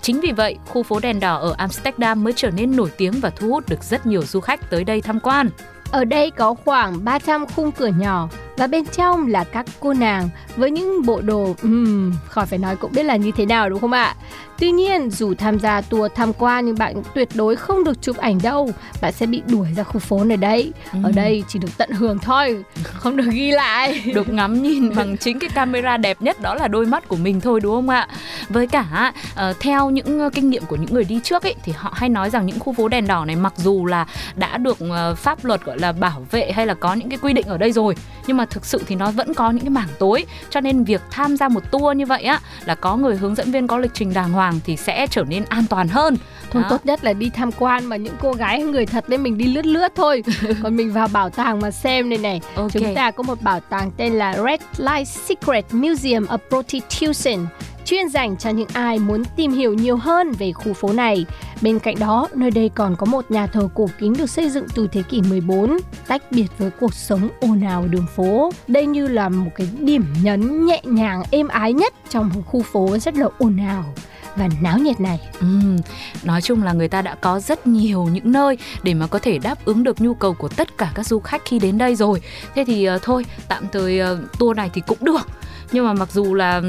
Chính 0.00 0.20
vì 0.20 0.32
vậy, 0.32 0.56
khu 0.66 0.82
phố 0.82 1.00
đèn 1.00 1.20
đỏ 1.20 1.36
ở 1.36 1.54
Amsterdam 1.58 2.24
mới 2.24 2.32
trở 2.36 2.50
nên 2.50 2.76
nổi 2.76 2.90
tiếng 2.96 3.12
và 3.20 3.30
thu 3.30 3.48
hút 3.48 3.68
được 3.68 3.84
rất 3.84 4.06
nhiều 4.06 4.22
du 4.22 4.40
khách 4.40 4.70
tới 4.70 4.84
đây 4.84 5.00
tham 5.00 5.20
quan. 5.20 5.50
Ở 5.90 6.04
đây 6.04 6.30
có 6.30 6.54
khoảng 6.64 7.04
300 7.04 7.46
khung 7.46 7.72
cửa 7.72 7.90
nhỏ 7.98 8.28
và 8.62 8.66
bên 8.66 8.84
trong 8.84 9.26
là 9.26 9.44
các 9.44 9.66
cô 9.80 9.92
nàng 9.92 10.28
với 10.56 10.70
những 10.70 11.02
bộ 11.06 11.20
đồ 11.20 11.54
um, 11.62 12.12
khỏi 12.28 12.46
phải 12.46 12.58
nói 12.58 12.76
cũng 12.76 12.92
biết 12.92 13.02
là 13.02 13.16
như 13.16 13.30
thế 13.36 13.46
nào 13.46 13.68
đúng 13.68 13.80
không 13.80 13.92
ạ? 13.92 14.14
Tuy 14.58 14.70
nhiên, 14.70 15.10
dù 15.10 15.34
tham 15.34 15.58
gia 15.58 15.80
tour 15.80 16.12
tham 16.14 16.32
quan 16.32 16.66
nhưng 16.66 16.78
bạn 16.78 17.02
tuyệt 17.14 17.28
đối 17.34 17.56
không 17.56 17.84
được 17.84 18.02
chụp 18.02 18.16
ảnh 18.16 18.38
đâu, 18.42 18.70
bạn 19.00 19.12
sẽ 19.12 19.26
bị 19.26 19.42
đuổi 19.46 19.68
ra 19.76 19.82
khu 19.82 19.98
phố 20.00 20.24
này 20.24 20.36
đấy. 20.36 20.72
Ở 20.92 21.00
Ừ. 21.04 21.12
đây 21.14 21.44
chỉ 21.48 21.58
được 21.58 21.68
tận 21.78 21.90
hưởng 21.90 22.18
thôi, 22.18 22.64
không 22.84 23.16
được 23.16 23.24
ghi 23.32 23.50
lại. 23.50 24.02
được 24.14 24.28
ngắm 24.32 24.62
nhìn 24.62 24.94
bằng 24.96 25.16
chính 25.16 25.38
cái 25.38 25.50
camera 25.50 25.96
đẹp 25.96 26.22
nhất 26.22 26.40
đó 26.42 26.54
là 26.54 26.68
đôi 26.68 26.86
mắt 26.86 27.08
của 27.08 27.16
mình 27.16 27.40
thôi 27.40 27.60
đúng 27.60 27.74
không 27.74 27.88
ạ 27.88 28.08
với 28.48 28.66
cả 28.66 29.12
ờ, 29.34 29.52
theo 29.60 29.90
những 29.90 30.20
ờ, 30.20 30.30
kinh 30.34 30.50
nghiệm 30.50 30.64
của 30.64 30.76
những 30.76 30.94
người 30.94 31.04
đi 31.04 31.20
trước 31.24 31.42
ấy 31.42 31.54
thì 31.64 31.72
họ 31.76 31.92
hay 31.96 32.08
nói 32.08 32.30
rằng 32.30 32.46
những 32.46 32.58
khu 32.60 32.72
phố 32.72 32.88
đèn 32.88 33.06
đỏ 33.06 33.24
này 33.24 33.36
mặc 33.36 33.52
dù 33.56 33.86
là 33.86 34.06
đã 34.36 34.58
được 34.58 34.76
ờ, 34.80 35.14
pháp 35.14 35.44
luật 35.44 35.64
gọi 35.64 35.78
là 35.78 35.92
bảo 35.92 36.26
vệ 36.30 36.52
hay 36.52 36.66
là 36.66 36.74
có 36.74 36.94
những 36.94 37.08
cái 37.08 37.18
quy 37.22 37.32
định 37.32 37.46
ở 37.46 37.58
đây 37.58 37.72
rồi 37.72 37.94
nhưng 38.26 38.36
mà 38.36 38.44
thực 38.52 38.66
sự 38.66 38.82
thì 38.86 38.96
nó 38.96 39.10
vẫn 39.10 39.34
có 39.34 39.50
những 39.50 39.60
cái 39.60 39.70
mảng 39.70 39.88
tối 39.98 40.24
cho 40.50 40.60
nên 40.60 40.84
việc 40.84 41.00
tham 41.10 41.36
gia 41.36 41.48
một 41.48 41.70
tour 41.70 41.96
như 41.96 42.06
vậy 42.06 42.22
á 42.22 42.40
là 42.64 42.74
có 42.74 42.96
người 42.96 43.16
hướng 43.16 43.34
dẫn 43.34 43.50
viên 43.50 43.66
có 43.66 43.78
lịch 43.78 43.94
trình 43.94 44.14
đàng 44.14 44.32
hoàng 44.32 44.60
thì 44.64 44.76
sẽ 44.76 45.06
trở 45.10 45.24
nên 45.24 45.44
an 45.48 45.64
toàn 45.70 45.88
hơn 45.88 46.16
Thôi 46.52 46.62
Đó. 46.62 46.68
tốt 46.70 46.86
nhất 46.86 47.04
là 47.04 47.12
đi 47.12 47.30
tham 47.30 47.52
quan 47.52 47.86
mà 47.86 47.96
những 47.96 48.14
cô 48.20 48.32
gái 48.32 48.62
người 48.62 48.86
thật 48.86 49.08
đấy 49.08 49.18
mình 49.18 49.38
đi 49.38 49.44
lướt 49.44 49.66
lướt 49.66 49.92
thôi. 49.94 50.22
Còn 50.62 50.76
mình 50.76 50.92
vào 50.92 51.08
bảo 51.08 51.30
tàng 51.30 51.60
mà 51.60 51.70
xem 51.70 52.10
đây 52.10 52.18
này. 52.18 52.40
Ok. 52.54 52.70
Chúng 52.72 52.94
ta 52.94 53.10
có 53.10 53.22
một 53.22 53.42
bảo 53.42 53.60
tàng 53.60 53.90
tên 53.96 54.12
là 54.12 54.32
Red 54.32 54.60
Light 54.76 55.08
Secret 55.08 55.64
Museum 55.72 56.24
of 56.24 56.38
Prostitution 56.48 57.46
chuyên 57.84 58.08
dành 58.08 58.36
cho 58.36 58.50
những 58.50 58.68
ai 58.72 58.98
muốn 58.98 59.22
tìm 59.36 59.52
hiểu 59.52 59.74
nhiều 59.74 59.96
hơn 59.96 60.32
về 60.32 60.52
khu 60.52 60.72
phố 60.72 60.92
này. 60.92 61.26
Bên 61.62 61.78
cạnh 61.78 61.98
đó, 61.98 62.28
nơi 62.34 62.50
đây 62.50 62.70
còn 62.74 62.96
có 62.96 63.06
một 63.06 63.30
nhà 63.30 63.46
thờ 63.46 63.68
cổ 63.74 63.88
kính 63.98 64.12
được 64.18 64.30
xây 64.30 64.50
dựng 64.50 64.66
từ 64.74 64.88
thế 64.92 65.02
kỷ 65.02 65.22
14, 65.22 65.78
tách 66.06 66.22
biệt 66.32 66.46
với 66.58 66.70
cuộc 66.70 66.94
sống 66.94 67.28
ồn 67.40 67.60
ào 67.60 67.86
đường 67.88 68.06
phố. 68.16 68.52
Đây 68.68 68.86
như 68.86 69.08
là 69.08 69.28
một 69.28 69.50
cái 69.56 69.68
điểm 69.80 70.04
nhấn 70.22 70.66
nhẹ 70.66 70.80
nhàng 70.84 71.22
êm 71.30 71.48
ái 71.48 71.72
nhất 71.72 71.94
trong 72.08 72.30
một 72.34 72.42
khu 72.46 72.62
phố 72.62 72.98
rất 72.98 73.16
là 73.16 73.26
ồn 73.38 73.56
ào 73.56 73.84
và 74.36 74.48
náo 74.62 74.78
nhiệt 74.78 75.00
này. 75.00 75.20
Ừ, 75.40 75.46
nói 76.22 76.42
chung 76.42 76.62
là 76.62 76.72
người 76.72 76.88
ta 76.88 77.02
đã 77.02 77.14
có 77.14 77.40
rất 77.40 77.66
nhiều 77.66 78.08
những 78.12 78.32
nơi 78.32 78.58
để 78.82 78.94
mà 78.94 79.06
có 79.06 79.18
thể 79.18 79.38
đáp 79.38 79.64
ứng 79.64 79.82
được 79.82 80.00
nhu 80.00 80.14
cầu 80.14 80.34
của 80.34 80.48
tất 80.48 80.78
cả 80.78 80.92
các 80.94 81.06
du 81.06 81.20
khách 81.20 81.42
khi 81.44 81.58
đến 81.58 81.78
đây 81.78 81.94
rồi. 81.94 82.20
Thế 82.54 82.64
thì 82.66 82.90
uh, 82.90 83.02
thôi, 83.02 83.26
tạm 83.48 83.64
thời 83.72 84.00
uh, 84.02 84.38
tour 84.38 84.56
này 84.56 84.70
thì 84.74 84.82
cũng 84.86 84.98
được. 85.00 85.28
Nhưng 85.72 85.84
mà 85.84 85.92
mặc 85.92 86.12
dù 86.12 86.34
là 86.34 86.62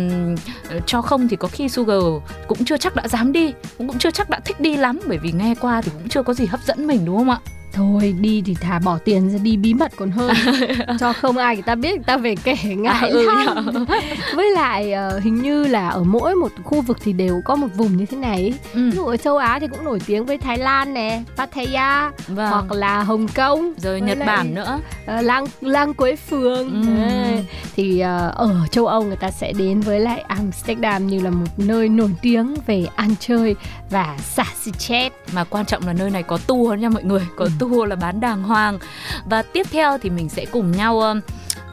ờ, 0.70 0.80
cho 0.86 1.02
không 1.02 1.28
thì 1.28 1.36
có 1.36 1.48
khi 1.48 1.70
Sugar 1.70 2.04
cũng 2.48 2.66
chưa 2.66 2.78
chắc 2.78 2.96
đã 2.96 3.08
dám 3.08 3.32
đi, 3.32 3.54
cũng 3.78 3.88
cũng 3.88 4.00
chưa 4.00 4.12
chắc 4.12 4.30
đã 4.30 4.40
thích 4.46 4.60
đi 4.60 4.78
lắm 4.78 5.00
bởi 5.08 5.18
vì 5.18 5.32
nghe 5.32 5.56
qua 5.62 5.82
thì 5.82 5.92
cũng 5.94 6.10
chưa 6.10 6.24
có 6.24 6.34
gì 6.34 6.46
hấp 6.46 6.60
dẫn 6.66 6.88
mình 6.88 7.06
đúng 7.06 7.18
không 7.18 7.30
ạ? 7.30 7.38
Thôi 7.74 8.16
đi 8.20 8.42
thì 8.46 8.54
thà 8.54 8.80
bỏ 8.80 8.98
tiền 8.98 9.30
ra 9.30 9.40
đi 9.44 9.58
bí 9.58 9.74
mật 9.74 9.92
còn 9.96 10.12
hơn 10.12 10.34
Cho 11.00 11.14
không 11.14 11.38
ai 11.38 11.56
người 11.56 11.62
ta 11.64 11.76
biết 11.76 11.90
người 11.96 12.04
ta 12.06 12.18
về 12.18 12.36
kể 12.44 12.56
ngại 12.64 12.94
À, 13.02 13.08
ừ 13.12 13.26
lắm 13.26 13.86
Với 14.36 14.52
lại 14.52 14.92
ờ, 14.94 15.20
hình 15.20 15.42
như 15.42 15.64
là 15.68 15.90
ở 15.90 16.04
mỗi 16.04 16.36
một 16.36 16.52
khu 16.64 16.82
vực 16.82 16.98
thì 17.04 17.14
đều 17.14 17.42
có 17.46 17.56
một 17.56 17.68
vùng 17.76 17.98
như 17.98 18.06
thế 18.06 18.18
này 18.18 18.42
ấy. 18.42 18.54
Ừ. 18.74 18.90
Ví 18.90 18.96
dụ 18.96 19.06
ở 19.06 19.18
châu 19.18 19.38
Á 19.38 19.60
thì 19.60 19.68
cũng 19.68 19.84
nổi 19.86 20.00
tiếng 20.06 20.26
với 20.26 20.38
Thái 20.38 20.58
Lan 20.58 20.94
nè, 20.94 21.22
Pattaya 21.38 22.12
Vâng. 22.28 22.50
Hoặc 22.52 22.72
là 22.72 23.04
Hồng 23.04 23.28
Kông 23.28 23.74
rồi 23.78 24.02
Nhật 24.02 24.18
lại, 24.18 24.28
Bản 24.28 24.56
nữa. 24.56 24.80
ờ, 25.06 25.22
Lang 25.22 25.46
Lang 25.62 25.94
Quế 25.94 26.16
Phường 26.16 26.84
Ừ. 26.88 26.90
Đấy. 26.98 27.46
Thì 27.76 28.00
ờ, 28.00 28.34
ở 28.36 28.56
châu 28.72 28.88
Âu 28.88 29.04
người 29.04 29.16
ta 29.16 29.32
sẽ 29.32 29.54
đến 29.54 29.80
với 29.82 30.00
lại 30.00 30.20
Amsterdam 30.28 31.08
như 31.08 31.20
là 31.22 31.30
một 31.30 31.46
nơi 31.58 31.90
nổi 31.90 32.10
tiếng 32.22 32.56
về 32.68 32.86
ăn 32.96 33.16
chơi 33.20 33.56
và 33.90 34.18
xả 34.24 34.46
stress 34.62 35.16
mà 35.34 35.44
quan 35.44 35.66
trọng 35.66 35.88
là 35.88 35.94
nơi 35.94 36.10
này 36.10 36.24
có 36.24 36.38
tour 36.48 36.80
nha 36.80 36.90
mọi 36.90 37.04
người 37.04 37.22
có 37.38 37.48
tour 37.60 37.63
là 37.86 37.96
bán 37.96 38.20
đàng 38.20 38.44
hoàng. 38.44 38.80
Và 39.26 39.42
tiếp 39.42 39.68
theo 39.72 39.98
thì 39.98 40.10
mình 40.10 40.30
sẽ 40.30 40.46
cùng 40.46 40.72
nhau 40.72 41.16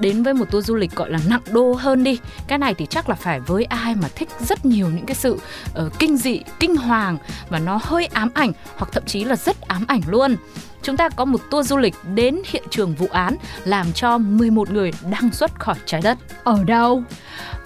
đến 0.00 0.22
với 0.22 0.34
một 0.34 0.50
tour 0.50 0.66
du 0.66 0.74
lịch 0.74 0.96
gọi 0.96 1.10
là 1.10 1.18
nặng 1.28 1.40
đô 1.50 1.72
hơn 1.72 2.04
đi. 2.04 2.18
Cái 2.46 2.58
này 2.58 2.74
thì 2.74 2.86
chắc 2.86 3.08
là 3.08 3.14
phải 3.14 3.40
với 3.40 3.64
ai 3.64 3.94
mà 3.94 4.08
thích 4.14 4.28
rất 4.40 4.64
nhiều 4.64 4.88
những 4.88 5.06
cái 5.06 5.14
sự 5.14 5.32
uh, 5.32 5.98
kinh 5.98 6.16
dị 6.16 6.40
kinh 6.60 6.76
hoàng 6.76 7.18
và 7.48 7.58
nó 7.58 7.80
hơi 7.82 8.06
ám 8.06 8.30
ảnh 8.34 8.52
hoặc 8.76 8.88
thậm 8.92 9.02
chí 9.06 9.24
là 9.24 9.36
rất 9.36 9.60
ám 9.60 9.84
ảnh 9.88 10.00
luôn. 10.06 10.36
Chúng 10.82 10.96
ta 10.96 11.08
có 11.08 11.24
một 11.24 11.40
tour 11.50 11.68
du 11.68 11.76
lịch 11.76 11.94
đến 12.14 12.42
hiện 12.46 12.62
trường 12.70 12.94
vụ 12.94 13.06
án 13.10 13.36
làm 13.64 13.92
cho 13.92 14.18
11 14.18 14.70
người 14.70 14.92
đang 15.10 15.32
xuất 15.32 15.60
khỏi 15.60 15.76
trái 15.86 16.00
đất. 16.04 16.18
Ở 16.44 16.64
đâu? 16.64 17.02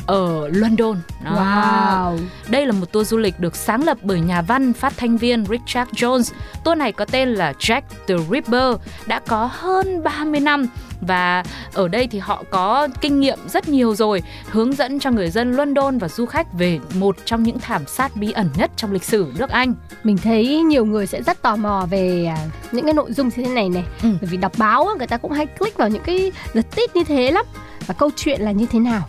Ở 0.06 0.48
London. 0.48 0.96
Đó. 1.24 1.30
Wow 1.32 2.18
Đây 2.48 2.66
là 2.66 2.72
một 2.72 2.92
tour 2.92 3.08
du 3.08 3.16
lịch 3.16 3.40
được 3.40 3.56
sáng 3.56 3.84
lập 3.84 3.98
bởi 4.02 4.20
nhà 4.20 4.42
văn 4.42 4.72
phát 4.72 4.92
thanh 4.96 5.16
viên 5.16 5.44
Richard 5.46 5.90
Jones. 5.90 6.32
Tour 6.64 6.78
này 6.78 6.92
có 6.92 7.04
tên 7.04 7.28
là 7.34 7.52
Jack 7.58 7.82
the 8.08 8.14
Ripper, 8.30 8.76
đã 9.06 9.20
có 9.28 9.48
hơn 9.52 10.02
30 10.02 10.40
năm 10.40 10.66
và 11.00 11.44
ở 11.74 11.88
đây 11.88 12.06
thì 12.06 12.18
họ 12.18 12.44
có 12.50 12.88
kinh 13.00 13.20
nghiệm 13.20 13.38
rất 13.48 13.68
nhiều 13.68 13.94
rồi, 13.94 14.22
hướng 14.50 14.72
dẫn 14.72 15.00
cho 15.00 15.10
người 15.10 15.30
dân 15.30 15.52
London 15.52 15.98
và 15.98 16.08
du 16.08 16.26
khách 16.26 16.52
về 16.52 16.78
một 16.94 17.16
trong 17.24 17.42
những 17.42 17.58
thảm 17.58 17.82
sát 17.86 18.16
bí 18.16 18.32
ẩn 18.32 18.48
nhất 18.56 18.70
trong 18.76 18.92
lịch 18.92 19.04
sử 19.04 19.32
nước 19.38 19.50
Anh. 19.50 19.74
mình 20.04 20.16
thấy 20.18 20.62
nhiều 20.62 20.84
người 20.84 21.06
sẽ 21.06 21.22
rất 21.22 21.42
tò 21.42 21.56
mò 21.56 21.86
về 21.90 22.24
à, 22.36 22.38
những 22.72 22.84
cái 22.84 22.94
nội 22.94 23.12
dung 23.12 23.28
như 23.36 23.44
thế 23.44 23.54
này 23.54 23.68
này 23.68 23.84
Ừ. 24.02 24.08
bởi 24.20 24.30
vì 24.30 24.36
đọc 24.36 24.52
báo 24.58 24.88
người 24.98 25.06
ta 25.06 25.16
cũng 25.16 25.32
hay 25.32 25.46
click 25.46 25.78
vào 25.78 25.88
những 25.88 26.02
cái 26.02 26.32
giật 26.54 26.66
tít 26.76 26.96
như 26.96 27.04
thế 27.04 27.30
lắm 27.30 27.44
và 27.86 27.94
câu 27.94 28.10
chuyện 28.16 28.40
là 28.40 28.50
như 28.52 28.66
thế 28.72 28.78
nào 28.78 29.08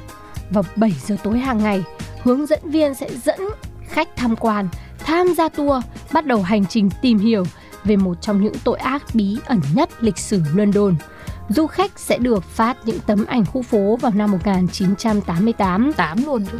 vào 0.49 0.63
7 0.75 0.91
giờ 1.05 1.17
tối 1.23 1.39
hàng 1.39 1.57
ngày 1.57 1.83
hướng 2.23 2.45
dẫn 2.45 2.59
viên 2.63 2.93
sẽ 2.93 3.09
dẫn 3.25 3.39
khách 3.87 4.15
tham 4.15 4.35
quan 4.35 4.67
tham 4.99 5.27
gia 5.37 5.49
tour 5.49 5.83
bắt 6.13 6.25
đầu 6.25 6.41
hành 6.41 6.65
trình 6.65 6.89
tìm 7.01 7.17
hiểu 7.17 7.43
về 7.83 7.95
một 7.95 8.21
trong 8.21 8.41
những 8.41 8.53
tội 8.63 8.77
ác 8.77 9.03
bí 9.13 9.37
ẩn 9.45 9.61
nhất 9.73 9.89
lịch 9.99 10.17
sử 10.17 10.41
London 10.55 10.95
Du 11.49 11.67
khách 11.67 11.99
sẽ 11.99 12.17
được 12.17 12.43
phát 12.43 12.77
những 12.85 12.99
tấm 13.05 13.25
ảnh 13.25 13.45
khu 13.45 13.61
phố 13.61 13.97
vào 14.01 14.11
năm 14.15 14.31
1988 14.31 15.93
Tám 15.93 16.25
luôn 16.25 16.45
chứ. 16.51 16.57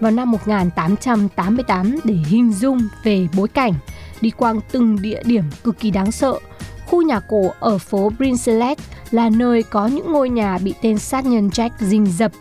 vào 0.00 0.10
năm 0.10 0.30
1888 0.30 1.98
để 2.04 2.14
hình 2.14 2.52
dung 2.52 2.78
về 3.02 3.28
bối 3.36 3.48
cảnh 3.48 3.74
đi 4.20 4.30
qua 4.30 4.54
từng 4.72 5.02
địa 5.02 5.22
điểm 5.24 5.44
cực 5.64 5.78
kỳ 5.78 5.90
đáng 5.90 6.12
sợ. 6.12 6.38
Khu 6.86 7.02
nhà 7.02 7.20
cổ 7.20 7.52
ở 7.60 7.78
phố 7.78 8.12
Brincelet 8.18 8.78
là 9.10 9.30
nơi 9.30 9.62
có 9.62 9.86
những 9.86 10.12
ngôi 10.12 10.28
nhà 10.28 10.58
bị 10.58 10.74
tên 10.82 10.98
sát 10.98 11.26
nhân 11.26 11.48
Jack 11.48 11.70
rình 11.78 12.06
rập. 12.06 12.32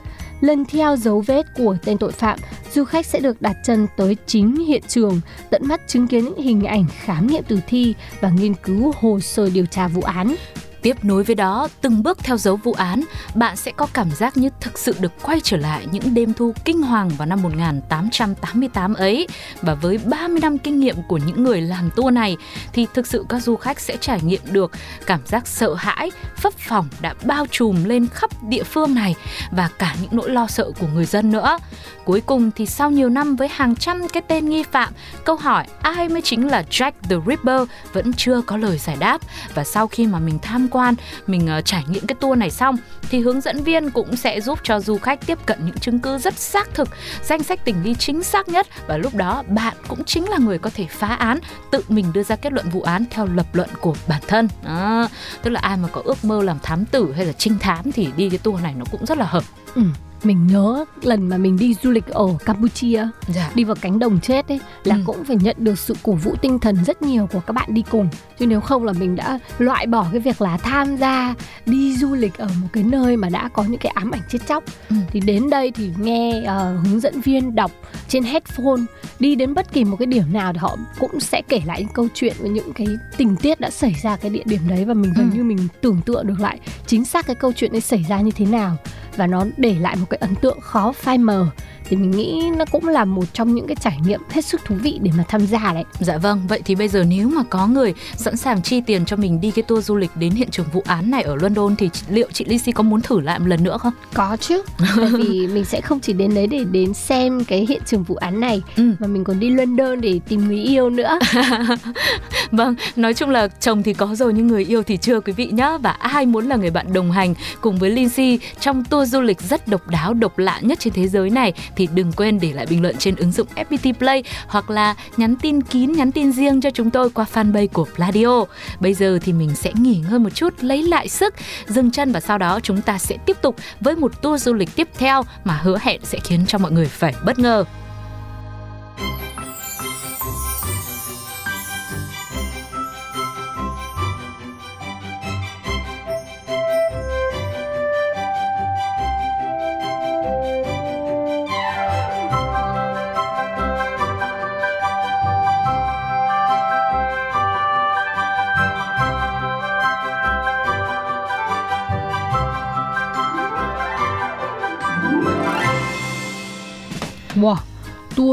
Lần 0.44 0.66
theo 0.66 0.96
dấu 0.96 1.22
vết 1.22 1.46
của 1.58 1.78
tên 1.86 1.98
tội 1.98 2.12
phạm, 2.12 2.40
du 2.74 2.84
khách 2.84 3.06
sẽ 3.06 3.20
được 3.20 3.42
đặt 3.42 3.58
chân 3.64 3.88
tới 3.98 4.18
chính 4.26 4.56
hiện 4.56 4.82
trường, 4.88 5.22
tận 5.50 5.62
mắt 5.66 5.82
chứng 5.88 6.08
kiến 6.08 6.24
những 6.24 6.42
hình 6.42 6.64
ảnh 6.64 6.86
khám 7.00 7.28
nghiệm 7.28 7.44
tử 7.44 7.60
thi 7.68 7.94
và 8.22 8.30
nghiên 8.30 8.54
cứu 8.54 8.94
hồ 9.00 9.20
sơ 9.20 9.50
điều 9.50 9.66
tra 9.66 9.88
vụ 9.88 10.02
án. 10.02 10.36
Tiếp 10.84 11.06
nối 11.06 11.24
với 11.24 11.36
đó, 11.36 11.68
từng 11.82 12.04
bước 12.04 12.18
theo 12.24 12.38
dấu 12.38 12.56
vụ 12.56 12.74
án, 12.74 13.04
bạn 13.36 13.56
sẽ 13.56 13.72
có 13.72 13.88
cảm 13.94 14.12
giác 14.12 14.38
như 14.38 14.50
thực 14.62 14.80
sự 14.80 14.96
được 15.00 15.12
quay 15.22 15.40
trở 15.44 15.58
lại 15.58 15.88
những 15.92 16.14
đêm 16.14 16.34
thu 16.34 16.54
kinh 16.66 16.82
hoàng 16.82 17.10
vào 17.10 17.26
năm 17.26 17.42
1888 17.42 18.94
ấy. 18.94 19.28
Và 19.62 19.74
với 19.74 19.98
30 19.98 20.40
năm 20.42 20.58
kinh 20.58 20.80
nghiệm 20.80 20.96
của 21.08 21.18
những 21.18 21.44
người 21.44 21.62
làm 21.62 21.90
tour 21.96 22.14
này, 22.14 22.38
thì 22.74 22.88
thực 22.94 23.08
sự 23.08 23.26
các 23.30 23.40
du 23.40 23.56
khách 23.56 23.80
sẽ 23.80 23.98
trải 23.98 24.20
nghiệm 24.22 24.42
được 24.52 24.72
cảm 25.06 25.20
giác 25.26 25.48
sợ 25.48 25.74
hãi, 25.74 26.12
phấp 26.38 26.54
phỏng 26.54 26.88
đã 27.02 27.14
bao 27.24 27.46
trùm 27.52 27.84
lên 27.84 28.08
khắp 28.14 28.44
địa 28.44 28.64
phương 28.64 28.96
này 28.96 29.16
và 29.52 29.70
cả 29.80 29.96
những 30.02 30.12
nỗi 30.12 30.30
lo 30.30 30.48
sợ 30.48 30.72
của 30.80 30.88
người 30.94 31.06
dân 31.06 31.32
nữa. 31.32 31.58
Cuối 32.06 32.22
cùng 32.22 32.52
thì 32.52 32.66
sau 32.66 32.92
nhiều 32.92 33.10
năm 33.10 33.36
với 33.36 33.48
hàng 33.48 33.76
trăm 33.76 34.08
cái 34.08 34.24
tên 34.28 34.50
nghi 34.50 34.64
phạm, 34.64 34.94
câu 35.26 35.36
hỏi 35.36 35.66
ai 35.82 36.10
mới 36.10 36.22
chính 36.22 36.48
là 36.48 36.64
Jack 36.70 36.92
the 37.04 37.16
Ripper 37.28 37.62
vẫn 37.94 38.14
chưa 38.14 38.42
có 38.42 38.58
lời 38.58 38.78
giải 38.78 38.96
đáp. 39.00 39.22
Và 39.54 39.64
sau 39.64 39.88
khi 39.88 40.08
mà 40.08 40.20
mình 40.20 40.40
tham 40.42 40.68
quan 40.74 40.96
mình 41.28 41.50
uh, 41.58 41.66
trải 41.66 41.84
nghiệm 41.88 42.08
cái 42.08 42.16
tour 42.20 42.38
này 42.38 42.50
xong 42.50 42.78
thì 43.02 43.20
hướng 43.20 43.42
dẫn 43.42 43.64
viên 43.64 43.92
cũng 43.92 44.16
sẽ 44.16 44.42
giúp 44.42 44.60
cho 44.64 44.80
du 44.80 44.98
khách 44.98 45.26
tiếp 45.26 45.38
cận 45.46 45.66
những 45.66 45.78
chứng 45.78 46.00
cứ 46.00 46.18
rất 46.18 46.34
xác 46.34 46.74
thực 46.74 46.90
danh 47.24 47.44
sách 47.44 47.66
tình 47.66 47.84
nghi 47.84 47.96
chính 47.96 48.24
xác 48.24 48.50
nhất 48.50 48.68
và 48.88 48.98
lúc 48.98 49.16
đó 49.16 49.44
bạn 49.48 49.78
cũng 49.88 50.04
chính 50.04 50.30
là 50.30 50.38
người 50.38 50.58
có 50.58 50.70
thể 50.74 50.88
phá 50.90 51.16
án 51.16 51.40
tự 51.72 51.82
mình 51.88 52.14
đưa 52.14 52.24
ra 52.24 52.36
kết 52.36 52.54
luận 52.54 52.70
vụ 52.70 52.82
án 52.82 53.06
theo 53.10 53.26
lập 53.26 53.46
luận 53.54 53.70
của 53.82 53.96
bản 54.08 54.22
thân 54.28 54.48
à, 54.64 55.08
tức 55.42 55.50
là 55.50 55.60
ai 55.60 55.78
mà 55.78 55.88
có 55.92 56.02
ước 56.06 56.26
mơ 56.26 56.44
làm 56.44 56.60
thám 56.64 56.86
tử 56.86 57.14
hay 57.16 57.26
là 57.26 57.34
trinh 57.34 57.60
thám 57.60 57.92
thì 57.92 58.08
đi 58.18 58.30
cái 58.30 58.40
tour 58.40 58.62
này 58.62 58.74
nó 58.78 58.86
cũng 58.92 59.06
rất 59.06 59.18
là 59.18 59.26
hợp 59.26 59.44
ừ 59.76 59.82
mình 60.26 60.48
nhớ 60.48 60.86
lần 61.02 61.30
mà 61.30 61.38
mình 61.38 61.58
đi 61.58 61.76
du 61.84 61.92
lịch 61.92 62.06
ở 62.08 62.28
Campuchia 62.46 63.08
dạ. 63.28 63.52
đi 63.56 63.64
vào 63.64 63.76
cánh 63.82 64.00
đồng 64.00 64.20
chết 64.20 64.48
ấy 64.48 64.60
là 64.84 64.96
Ừ. 64.96 65.02
cũng 65.06 65.24
phải 65.26 65.36
nhận 65.36 65.56
được 65.60 65.80
sự 65.80 65.96
cổ 66.04 66.12
vũ 66.14 66.36
tinh 66.42 66.60
thần 66.60 66.84
rất 66.86 67.02
nhiều 67.02 67.28
của 67.34 67.40
các 67.40 67.54
bạn 67.54 67.74
đi 67.74 67.84
cùng 67.92 68.10
chứ 68.40 68.48
nếu 68.48 68.62
không 68.62 68.84
là 68.84 68.94
mình 68.94 69.16
đã 69.16 69.40
loại 69.58 69.88
bỏ 69.88 70.06
cái 70.12 70.20
việc 70.20 70.42
là 70.42 70.58
tham 70.58 70.98
gia 70.98 71.36
đi 71.66 71.98
du 71.98 72.14
lịch 72.14 72.38
ở 72.38 72.48
một 72.62 72.68
cái 72.74 72.84
nơi 72.84 73.18
mà 73.18 73.30
đã 73.30 73.50
có 73.54 73.64
những 73.64 73.80
cái 73.80 73.92
ám 73.96 74.12
ảnh 74.12 74.22
chết 74.30 74.40
chóc 74.48 74.64
Ừ. 74.90 74.96
thì 75.10 75.20
đến 75.20 75.50
đây 75.50 75.72
thì 75.72 75.90
nghe 76.00 76.44
ờ, 76.46 76.78
hướng 76.78 77.00
dẫn 77.00 77.22
viên 77.22 77.56
đọc 77.56 77.72
trên 78.08 78.24
headphone 78.24 78.82
đi 79.20 79.36
đến 79.36 79.54
bất 79.54 79.74
kỳ 79.74 79.84
một 79.84 79.96
cái 80.00 80.06
điểm 80.06 80.34
nào 80.34 80.54
thì 80.54 80.60
họ 80.60 80.78
cũng 81.00 81.20
sẽ 81.20 81.42
kể 81.50 81.62
lại 81.66 81.80
những 81.82 81.94
câu 81.94 82.08
chuyện 82.14 82.34
và 82.40 82.48
những 82.50 82.74
cái 82.74 82.88
tình 83.18 83.36
tiết 83.36 83.60
đã 83.60 83.70
xảy 83.70 83.96
ra 84.04 84.16
cái 84.16 84.30
địa 84.32 84.44
điểm 84.46 84.62
đấy 84.68 84.86
và 84.86 84.94
mình 84.94 85.14
gần 85.16 85.30
Ừ. 85.32 85.38
như 85.38 85.44
mình 85.44 85.68
tưởng 85.82 86.02
tượng 86.06 86.28
được 86.28 86.40
lại 86.40 86.60
chính 86.88 87.06
xác 87.06 87.26
cái 87.28 87.36
câu 87.36 87.52
chuyện 87.56 87.72
ấy 87.76 87.82
xảy 87.82 88.06
ra 88.10 88.22
như 88.22 88.32
thế 88.32 88.46
nào 88.46 88.78
và 89.18 89.28
nó 89.28 89.46
để 89.58 89.76
lại 89.80 89.96
một 89.96 90.06
cái 90.14 90.28
ấn 90.30 90.36
tượng 90.36 90.62
khó 90.62 90.92
phai 90.92 91.18
mờ 91.18 91.48
thì 91.86 91.98
mình 91.98 92.12
nghĩ 92.12 92.42
nó 92.58 92.66
cũng 92.72 92.88
là 92.88 93.06
một 93.06 93.26
trong 93.34 93.56
những 93.56 93.68
cái 93.68 93.76
trải 93.82 93.98
nghiệm 94.06 94.22
hết 94.30 94.46
sức 94.46 94.62
thú 94.66 94.76
vị 94.82 95.00
để 95.02 95.12
mà 95.18 95.24
tham 95.28 95.48
gia 95.48 95.74
đấy 95.74 95.84
Dạ 96.00 96.18
vâng, 96.18 96.42
vậy 96.48 96.62
thì 96.66 96.76
bây 96.76 96.88
giờ 96.88 97.04
nếu 97.08 97.28
mà 97.30 97.44
có 97.50 97.68
người 97.68 97.94
sẵn 98.18 98.38
sàng 98.38 98.62
chi 98.62 98.82
tiền 98.82 99.06
cho 99.06 99.16
mình 99.16 99.42
đi 99.42 99.52
cái 99.52 99.64
tour 99.64 99.86
du 99.86 99.96
lịch 99.96 100.12
đến 100.16 100.32
hiện 100.32 100.50
trường 100.52 100.66
vụ 100.74 100.84
án 100.86 101.12
này 101.12 101.22
ở 101.24 101.36
London 101.36 101.76
thì 101.76 101.90
liệu 102.10 102.28
chị 102.34 102.46
Lizzy 102.46 102.72
có 102.76 102.84
muốn 102.84 103.02
thử 103.02 103.20
lại 103.20 103.40
một 103.40 103.48
lần 103.48 103.64
nữa 103.64 103.78
không? 103.78 103.94
có 104.14 104.38
chứ 104.40 104.62
tại 104.78 105.10
vì 105.18 105.48
mình 105.54 105.66
sẽ 105.66 105.82
không 105.82 106.00
chỉ 106.00 106.14
đến 106.14 106.34
đấy 106.36 106.48
để 106.48 106.64
đến 106.72 106.94
xem 106.94 107.44
cái 107.46 107.66
hiện 107.70 107.82
trường 107.86 108.04
vụ 108.04 108.16
án 108.16 108.40
này 108.40 108.62
Ừ. 108.76 108.92
mà 109.00 109.08
mình 109.08 109.24
còn 109.24 109.40
đi 109.40 109.50
London 109.50 110.02
để 110.02 110.20
tìm 110.28 110.48
người 110.48 110.58
yêu 110.60 110.90
nữa 110.90 111.20
Vâng, 112.52 112.76
nói 112.96 113.14
chung 113.14 113.30
là 113.30 113.48
chồng 113.48 113.84
thì 113.84 113.94
có 113.94 114.16
rồi 114.16 114.34
nhưng 114.34 114.48
người 114.48 114.66
yêu 114.66 114.84
thì 114.84 114.98
chưa 114.98 115.20
quý 115.20 115.34
vị 115.34 115.46
nhé 115.52 115.78
Và 115.82 115.92
ai 115.92 116.26
muốn 116.26 116.46
là 116.48 116.56
người 116.56 116.70
bạn 116.72 116.94
đồng 116.94 117.12
hành 117.12 117.34
cùng 117.62 117.78
với 117.78 117.90
Lindsay 117.90 118.40
trong 118.60 118.84
tour 118.84 119.10
du 119.14 119.22
lịch 119.22 119.42
rất 119.42 119.68
độc 119.68 119.88
đáo, 119.88 120.14
độc 120.14 120.38
lạ 120.38 120.60
nhất 120.62 120.80
trên 120.80 120.94
thế 120.94 121.08
giới 121.08 121.30
này 121.30 121.54
Thì 121.76 121.83
đừng 121.94 122.12
quên 122.12 122.40
để 122.40 122.54
lại 122.54 122.66
bình 122.70 122.82
luận 122.82 122.96
trên 123.00 123.16
ứng 123.16 123.32
dụng 123.32 123.48
FPT 123.56 123.94
Play 123.94 124.24
Hoặc 124.48 124.70
là 124.70 124.96
nhắn 125.18 125.36
tin 125.36 125.62
kín, 125.62 125.92
nhắn 125.92 126.12
tin 126.12 126.32
riêng 126.32 126.62
cho 126.62 126.70
chúng 126.70 126.90
tôi 126.90 127.10
qua 127.10 127.26
fanpage 127.34 127.68
của 127.68 127.88
Pladio. 127.96 128.46
Bây 128.80 128.94
giờ 128.94 129.20
thì 129.22 129.34
mình 129.34 129.56
sẽ 129.56 129.72
nghỉ 129.76 130.02
ngơi 130.10 130.20
một 130.20 130.30
chút, 130.30 130.54
lấy 130.62 130.84
lại 130.84 131.10
sức, 131.10 131.34
dừng 131.68 131.92
chân 131.92 132.12
Và 132.12 132.20
sau 132.20 132.38
đó 132.38 132.60
chúng 132.64 132.82
ta 132.82 132.98
sẽ 132.98 133.18
tiếp 133.26 133.38
tục 133.42 133.56
với 133.80 133.96
một 133.96 134.22
tour 134.22 134.44
du 134.44 134.54
lịch 134.54 134.76
tiếp 134.76 134.88
theo 134.98 135.24
Mà 135.44 135.60
hứa 135.64 135.78
hẹn 135.82 136.02
sẽ 136.04 136.20
khiến 136.24 136.46
cho 136.48 136.58
mọi 136.58 136.72
người 136.72 136.86
phải 136.86 137.14
bất 137.26 137.40
ngờ. 137.40 137.66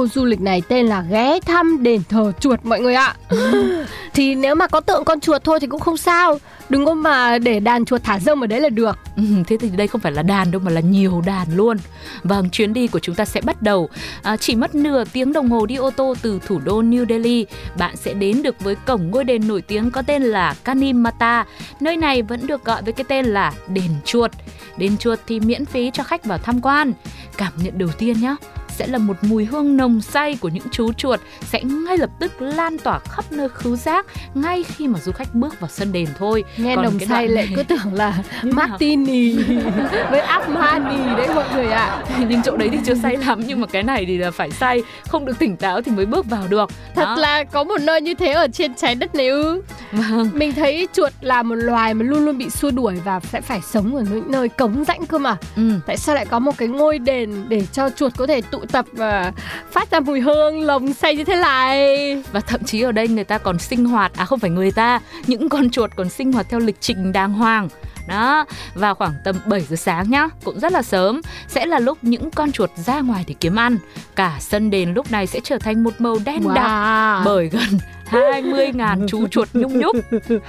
Tour 0.00 0.12
du 0.12 0.24
lịch 0.24 0.40
này 0.40 0.62
tên 0.68 0.86
là 0.86 1.04
ghé 1.10 1.40
thăm 1.40 1.82
đền 1.82 2.02
thờ 2.08 2.32
chuột 2.40 2.60
mọi 2.62 2.80
người 2.80 2.94
ạ 2.94 3.14
thì 4.14 4.34
nếu 4.34 4.54
mà 4.54 4.66
có 4.66 4.80
tượng 4.80 5.04
con 5.04 5.20
chuột 5.20 5.44
thôi 5.44 5.60
thì 5.60 5.66
cũng 5.66 5.80
không 5.80 5.96
sao 5.96 6.38
đừng 6.68 6.86
có 6.86 6.94
mà 6.94 7.38
để 7.38 7.60
đàn 7.60 7.84
chuột 7.84 8.02
thả 8.04 8.18
rông 8.18 8.40
ở 8.40 8.46
đấy 8.46 8.60
là 8.60 8.68
được 8.68 8.98
Ừ, 9.20 9.22
thế 9.46 9.56
thì 9.60 9.70
đây 9.70 9.86
không 9.86 10.00
phải 10.00 10.12
là 10.12 10.22
đàn 10.22 10.50
đâu 10.50 10.60
mà 10.64 10.70
là 10.70 10.80
nhiều 10.80 11.22
đàn 11.26 11.56
luôn. 11.56 11.76
Vâng, 12.22 12.50
chuyến 12.50 12.72
đi 12.72 12.86
của 12.86 12.98
chúng 12.98 13.14
ta 13.14 13.24
sẽ 13.24 13.40
bắt 13.40 13.62
đầu. 13.62 13.88
À, 14.22 14.36
chỉ 14.36 14.56
mất 14.56 14.74
nửa 14.74 15.04
tiếng 15.12 15.32
đồng 15.32 15.50
hồ 15.50 15.66
đi 15.66 15.76
ô 15.76 15.90
tô 15.90 16.14
từ 16.22 16.40
thủ 16.46 16.58
đô 16.64 16.82
New 16.82 17.06
Delhi, 17.08 17.46
bạn 17.78 17.96
sẽ 17.96 18.14
đến 18.14 18.42
được 18.42 18.60
với 18.60 18.74
cổng 18.74 19.10
ngôi 19.10 19.24
đền 19.24 19.48
nổi 19.48 19.62
tiếng 19.62 19.90
có 19.90 20.02
tên 20.02 20.22
là 20.22 20.54
Kanimata. 20.64 21.46
Nơi 21.80 21.96
này 21.96 22.22
vẫn 22.22 22.46
được 22.46 22.64
gọi 22.64 22.82
với 22.82 22.92
cái 22.92 23.04
tên 23.08 23.26
là 23.26 23.52
đền 23.68 23.90
chuột. 24.04 24.30
Đền 24.76 24.96
chuột 24.96 25.18
thì 25.26 25.40
miễn 25.40 25.64
phí 25.64 25.90
cho 25.94 26.02
khách 26.02 26.24
vào 26.24 26.38
tham 26.38 26.60
quan. 26.60 26.92
Cảm 27.36 27.52
nhận 27.56 27.78
đầu 27.78 27.88
tiên 27.98 28.20
nhé 28.20 28.36
sẽ 28.80 28.86
là 28.86 28.98
một 28.98 29.16
mùi 29.22 29.44
hương 29.44 29.76
nồng 29.76 30.00
say 30.00 30.36
của 30.40 30.48
những 30.48 30.62
chú 30.70 30.92
chuột 30.92 31.20
sẽ 31.42 31.62
ngay 31.62 31.98
lập 31.98 32.10
tức 32.18 32.42
lan 32.42 32.78
tỏa 32.78 32.98
khắp 32.98 33.24
nơi 33.32 33.48
khứu 33.48 33.76
giác 33.76 34.06
ngay 34.34 34.62
khi 34.62 34.88
mà 34.88 34.98
du 34.98 35.12
khách 35.12 35.34
bước 35.34 35.60
vào 35.60 35.70
sân 35.70 35.92
đền 35.92 36.06
thôi. 36.18 36.44
nghe 36.56 36.76
Còn 36.76 36.84
nồng 36.84 36.98
cái 36.98 37.08
say 37.08 37.26
đoạn 37.26 37.34
lại 37.34 37.48
cứ 37.56 37.62
tưởng 37.62 37.94
là 37.94 38.18
martini 38.42 39.32
với 40.10 40.20
armani 40.20 41.16
đấy 41.16 41.28
mọi 41.34 41.44
người 41.54 41.66
ạ 41.66 42.04
nhưng 42.28 42.42
chỗ 42.42 42.56
đấy 42.56 42.68
thì 42.72 42.78
chưa 42.84 42.94
say 42.94 43.16
lắm 43.16 43.40
nhưng 43.46 43.60
mà 43.60 43.66
cái 43.66 43.82
này 43.82 44.04
thì 44.06 44.18
là 44.18 44.30
phải 44.30 44.50
say 44.50 44.82
không 45.08 45.24
được 45.24 45.38
tỉnh 45.38 45.56
táo 45.56 45.82
thì 45.82 45.92
mới 45.92 46.06
bước 46.06 46.26
vào 46.26 46.48
được 46.48 46.70
thật 46.94 47.04
Đó. 47.04 47.16
là 47.16 47.44
có 47.44 47.64
một 47.64 47.80
nơi 47.80 48.00
như 48.00 48.14
thế 48.14 48.32
ở 48.32 48.46
trên 48.52 48.74
trái 48.74 48.94
đất 48.94 49.14
này 49.14 49.28
ư 49.28 49.62
vâng 49.92 50.30
mình 50.32 50.52
thấy 50.52 50.88
chuột 50.92 51.12
là 51.20 51.42
một 51.42 51.54
loài 51.54 51.94
mà 51.94 52.04
luôn 52.04 52.24
luôn 52.24 52.38
bị 52.38 52.50
xua 52.50 52.70
đuổi 52.70 52.94
và 53.04 53.20
sẽ 53.20 53.40
phải 53.40 53.60
sống 53.60 53.96
ở 53.96 54.04
những 54.12 54.30
nơi 54.30 54.48
cống 54.48 54.84
rãnh 54.84 55.06
cơ 55.06 55.18
mà 55.18 55.36
ừ. 55.56 55.62
tại 55.86 55.96
sao 55.96 56.14
lại 56.14 56.26
có 56.26 56.38
một 56.38 56.58
cái 56.58 56.68
ngôi 56.68 56.98
đền 56.98 57.44
để 57.48 57.66
cho 57.72 57.90
chuột 57.90 58.12
có 58.16 58.26
thể 58.26 58.40
tụ 58.40 58.58
tập 58.72 58.86
và 58.92 59.32
phát 59.70 59.90
ra 59.90 60.00
mùi 60.00 60.20
hương 60.20 60.62
lồng 60.62 60.94
say 60.94 61.16
như 61.16 61.24
thế 61.24 61.36
này. 61.36 62.22
Và 62.32 62.40
thậm 62.40 62.64
chí 62.64 62.80
ở 62.80 62.92
đây 62.92 63.08
người 63.08 63.24
ta 63.24 63.38
còn 63.38 63.58
sinh 63.58 63.84
hoạt 63.84 64.12
à 64.16 64.24
không 64.24 64.38
phải 64.38 64.50
người 64.50 64.70
ta 64.70 65.00
những 65.26 65.48
con 65.48 65.70
chuột 65.70 65.90
còn 65.96 66.08
sinh 66.08 66.32
hoạt 66.32 66.46
theo 66.50 66.60
lịch 66.60 66.80
trình 66.80 67.12
đàng 67.12 67.32
hoàng. 67.32 67.68
Đó 68.08 68.44
vào 68.74 68.94
khoảng 68.94 69.12
tầm 69.24 69.36
7 69.46 69.60
giờ 69.60 69.76
sáng 69.76 70.10
nhá 70.10 70.28
cũng 70.44 70.60
rất 70.60 70.72
là 70.72 70.82
sớm 70.82 71.20
sẽ 71.48 71.66
là 71.66 71.78
lúc 71.78 71.98
những 72.02 72.30
con 72.30 72.52
chuột 72.52 72.70
ra 72.76 73.00
ngoài 73.00 73.24
để 73.26 73.34
kiếm 73.40 73.56
ăn. 73.56 73.78
Cả 74.16 74.36
sân 74.40 74.70
đền 74.70 74.94
lúc 74.94 75.10
này 75.10 75.26
sẽ 75.26 75.40
trở 75.44 75.58
thành 75.58 75.82
một 75.82 76.00
màu 76.00 76.16
đen 76.24 76.54
đặc 76.54 76.66
wow. 76.66 77.24
bởi 77.24 77.48
gần 77.48 77.78
20.000 78.10 79.06
chú 79.08 79.28
chuột 79.28 79.48
nhung 79.52 79.78
nhúc. 79.78 79.96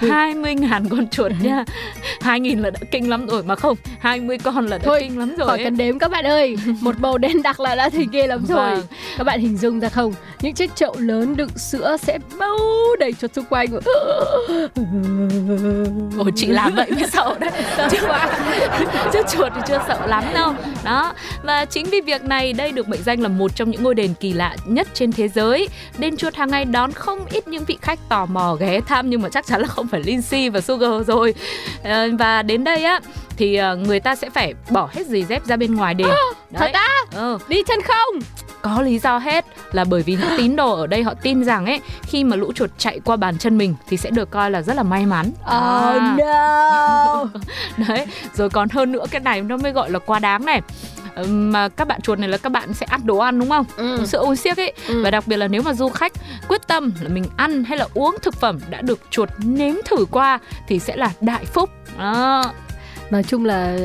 20.000 0.00 0.88
con 0.90 1.08
chuột 1.08 1.32
nha. 1.42 1.64
2.000 2.20 2.60
là 2.60 2.70
đã 2.70 2.80
kinh 2.90 3.10
lắm 3.10 3.26
rồi 3.26 3.42
mà 3.42 3.54
không 3.54 3.76
20 4.00 4.38
con 4.38 4.66
là 4.66 4.78
đã 4.78 4.84
Thôi, 4.84 5.00
kinh 5.00 5.18
lắm 5.18 5.34
rồi 5.36 5.48
khỏi 5.48 5.64
cần 5.64 5.76
đếm 5.76 5.98
các 5.98 6.10
bạn 6.10 6.24
ơi. 6.24 6.56
Một 6.80 6.94
bầu 6.98 7.18
đen 7.18 7.42
đặc 7.42 7.60
là 7.60 7.74
đã 7.74 7.88
thấy 7.88 8.06
ghê 8.12 8.26
lắm 8.26 8.44
rồi. 8.48 8.74
Vâng. 8.74 8.84
các 9.18 9.24
bạn 9.24 9.40
hình 9.40 9.56
dung 9.56 9.80
ra 9.80 9.88
không? 9.88 10.14
Những 10.40 10.54
chiếc 10.54 10.76
chậu 10.76 10.96
lớn 10.98 11.36
đựng 11.36 11.58
sữa 11.58 11.96
sẽ 12.02 12.18
bao 12.38 12.58
đầy 12.98 13.12
chuột 13.12 13.34
xung 13.34 13.44
quanh. 13.44 13.68
Ôi 16.18 16.32
chị 16.36 16.46
làm 16.46 16.74
vậy 16.74 16.90
mới 16.90 17.04
sợ 17.12 17.34
đấy. 17.40 17.50
Chứ, 17.90 17.98
chứ 19.12 19.22
chuột 19.32 19.52
thì 19.54 19.60
chưa 19.68 19.78
sợ 19.88 20.06
lắm 20.06 20.24
đâu. 20.34 20.54
Đó. 20.84 21.14
Và 21.42 21.64
chính 21.64 21.86
vì 21.90 22.00
việc 22.00 22.24
này 22.24 22.52
đây 22.52 22.72
được 22.72 22.88
mệnh 22.88 23.02
danh 23.02 23.20
là 23.20 23.28
một 23.28 23.56
trong 23.56 23.70
những 23.70 23.82
ngôi 23.82 23.94
đền 23.94 24.14
kỳ 24.20 24.32
lạ 24.32 24.56
nhất 24.64 24.88
trên 24.94 25.12
thế 25.12 25.28
giới. 25.28 25.68
Đền 25.98 26.16
chuột 26.16 26.34
hàng 26.34 26.50
ngày 26.50 26.64
đón 26.64 26.92
không 26.92 27.26
ít 27.30 27.48
những 27.52 27.64
vị 27.64 27.78
khách 27.82 27.98
tò 28.08 28.26
mò 28.26 28.54
ghé 28.60 28.80
thăm 28.80 29.10
nhưng 29.10 29.22
mà 29.22 29.28
chắc 29.28 29.46
chắn 29.46 29.60
là 29.60 29.66
không 29.68 29.86
phải 29.88 30.00
Lindsay 30.04 30.50
và 30.50 30.60
Sugar 30.60 31.06
rồi. 31.06 31.34
Ờ, 31.84 32.08
và 32.18 32.42
đến 32.42 32.64
đây 32.64 32.84
á 32.84 33.00
thì 33.36 33.56
ờ, 33.56 33.76
người 33.76 34.00
ta 34.00 34.14
sẽ 34.14 34.30
phải 34.30 34.54
bỏ 34.70 34.88
hết 34.92 35.06
giày 35.06 35.24
dép 35.24 35.44
ra 35.46 35.56
bên 35.56 35.74
ngoài 35.74 35.94
đền 35.94 36.08
thật 36.54 36.70
á? 36.72 36.88
Ờ, 37.14 37.38
đi 37.48 37.62
chân 37.68 37.78
không? 37.82 38.20
Có 38.62 38.82
lý 38.82 38.98
do 38.98 39.18
hết 39.18 39.44
là 39.72 39.84
bởi 39.84 40.02
vì 40.02 40.16
những 40.20 40.30
tín 40.38 40.56
đồ 40.56 40.74
ở 40.74 40.86
đây 40.86 41.02
họ 41.02 41.14
tin 41.22 41.44
rằng 41.44 41.66
ấy 41.66 41.80
khi 42.02 42.24
mà 42.24 42.36
lũ 42.36 42.52
chuột 42.52 42.70
chạy 42.78 43.00
qua 43.04 43.16
bàn 43.16 43.38
chân 43.38 43.58
mình 43.58 43.74
thì 43.88 43.96
sẽ 43.96 44.10
được 44.10 44.30
coi 44.30 44.50
là 44.50 44.62
rất 44.62 44.76
là 44.76 44.82
may 44.82 45.06
mắn. 45.06 45.30
Oh 45.40 45.46
À. 45.46 46.16
no. 46.18 47.24
Đấy 47.88 48.06
rồi 48.34 48.50
còn 48.50 48.68
hơn 48.68 48.92
nữa 48.92 49.04
cái 49.10 49.20
này 49.20 49.40
nó 49.42 49.56
mới 49.56 49.72
gọi 49.72 49.90
là 49.90 49.98
quá 49.98 50.18
đáng 50.18 50.44
này 50.44 50.60
mà 51.26 51.68
các 51.68 51.88
bạn 51.88 52.00
chuột 52.00 52.18
này 52.18 52.28
là 52.28 52.36
các 52.38 52.48
bạn 52.52 52.74
sẽ 52.74 52.86
ăn 52.86 53.00
đồ 53.04 53.18
ăn 53.18 53.40
đúng 53.40 53.48
không 53.48 53.66
ừ. 53.76 54.06
sữa 54.06 54.18
uống 54.18 54.36
xiếc 54.36 54.56
ấy 54.56 54.72
Ừ. 54.88 55.02
và 55.04 55.10
đặc 55.10 55.26
biệt 55.26 55.36
là 55.36 55.48
nếu 55.48 55.62
mà 55.62 55.74
du 55.74 55.88
khách 55.88 56.12
quyết 56.48 56.66
tâm 56.66 56.92
là 57.00 57.08
mình 57.08 57.24
ăn 57.36 57.64
hay 57.64 57.78
là 57.78 57.86
uống 57.94 58.16
thực 58.22 58.34
phẩm 58.34 58.58
đã 58.70 58.80
được 58.80 58.98
chuột 59.10 59.28
nếm 59.38 59.74
thử 59.84 60.04
qua 60.10 60.38
thì 60.68 60.78
sẽ 60.78 60.96
là 60.96 61.10
đại 61.20 61.44
phúc 61.44 61.70
đó 61.98 62.44
nói 63.12 63.22
chung 63.22 63.44
là 63.44 63.76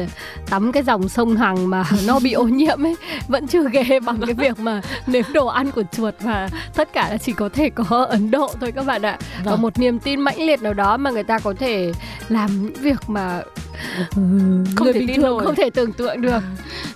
tắm 0.50 0.72
cái 0.72 0.84
dòng 0.84 1.10
sông 1.10 1.36
Hằng 1.36 1.70
mà 1.70 1.84
nó 2.08 2.20
bị 2.20 2.32
ô 2.34 2.44
nhiễm 2.44 2.86
ấy 2.86 2.96
vẫn 3.28 3.48
chưa 3.48 3.70
ghê 3.70 4.00
bằng 4.00 4.18
cái 4.26 4.34
việc 4.34 4.60
mà 4.60 4.82
nếm 5.08 5.24
đồ 5.34 5.48
ăn 5.48 5.72
của 5.72 5.84
chuột 5.92 6.14
và 6.22 6.50
tất 6.76 6.94
cả 6.94 7.10
là 7.10 7.18
chỉ 7.18 7.32
có 7.34 7.50
thể 7.50 7.70
có 7.70 8.06
Ấn 8.10 8.32
Độ 8.32 8.50
thôi 8.62 8.72
các 8.76 8.86
bạn 8.86 9.02
ạ. 9.02 9.18
Và 9.44 9.52
Vâng. 9.52 9.62
một 9.62 9.80
niềm 9.80 10.00
tin 10.00 10.20
mãnh 10.22 10.40
liệt 10.42 10.62
nào 10.62 10.74
đó 10.74 10.98
mà 10.98 11.12
người 11.12 11.24
ta 11.24 11.40
có 11.40 11.54
thể 11.60 11.92
làm 12.30 12.64
những 12.64 12.74
việc 12.82 13.00
mà 13.10 13.42
không 14.76 14.86
Người 14.86 14.94
thể 14.94 15.00
bình 15.00 15.08
tin 15.08 15.22
thường 15.22 15.40
không 15.46 15.56
thể 15.56 15.70
tưởng 15.70 15.94
tượng 15.94 16.22
được 16.22 16.40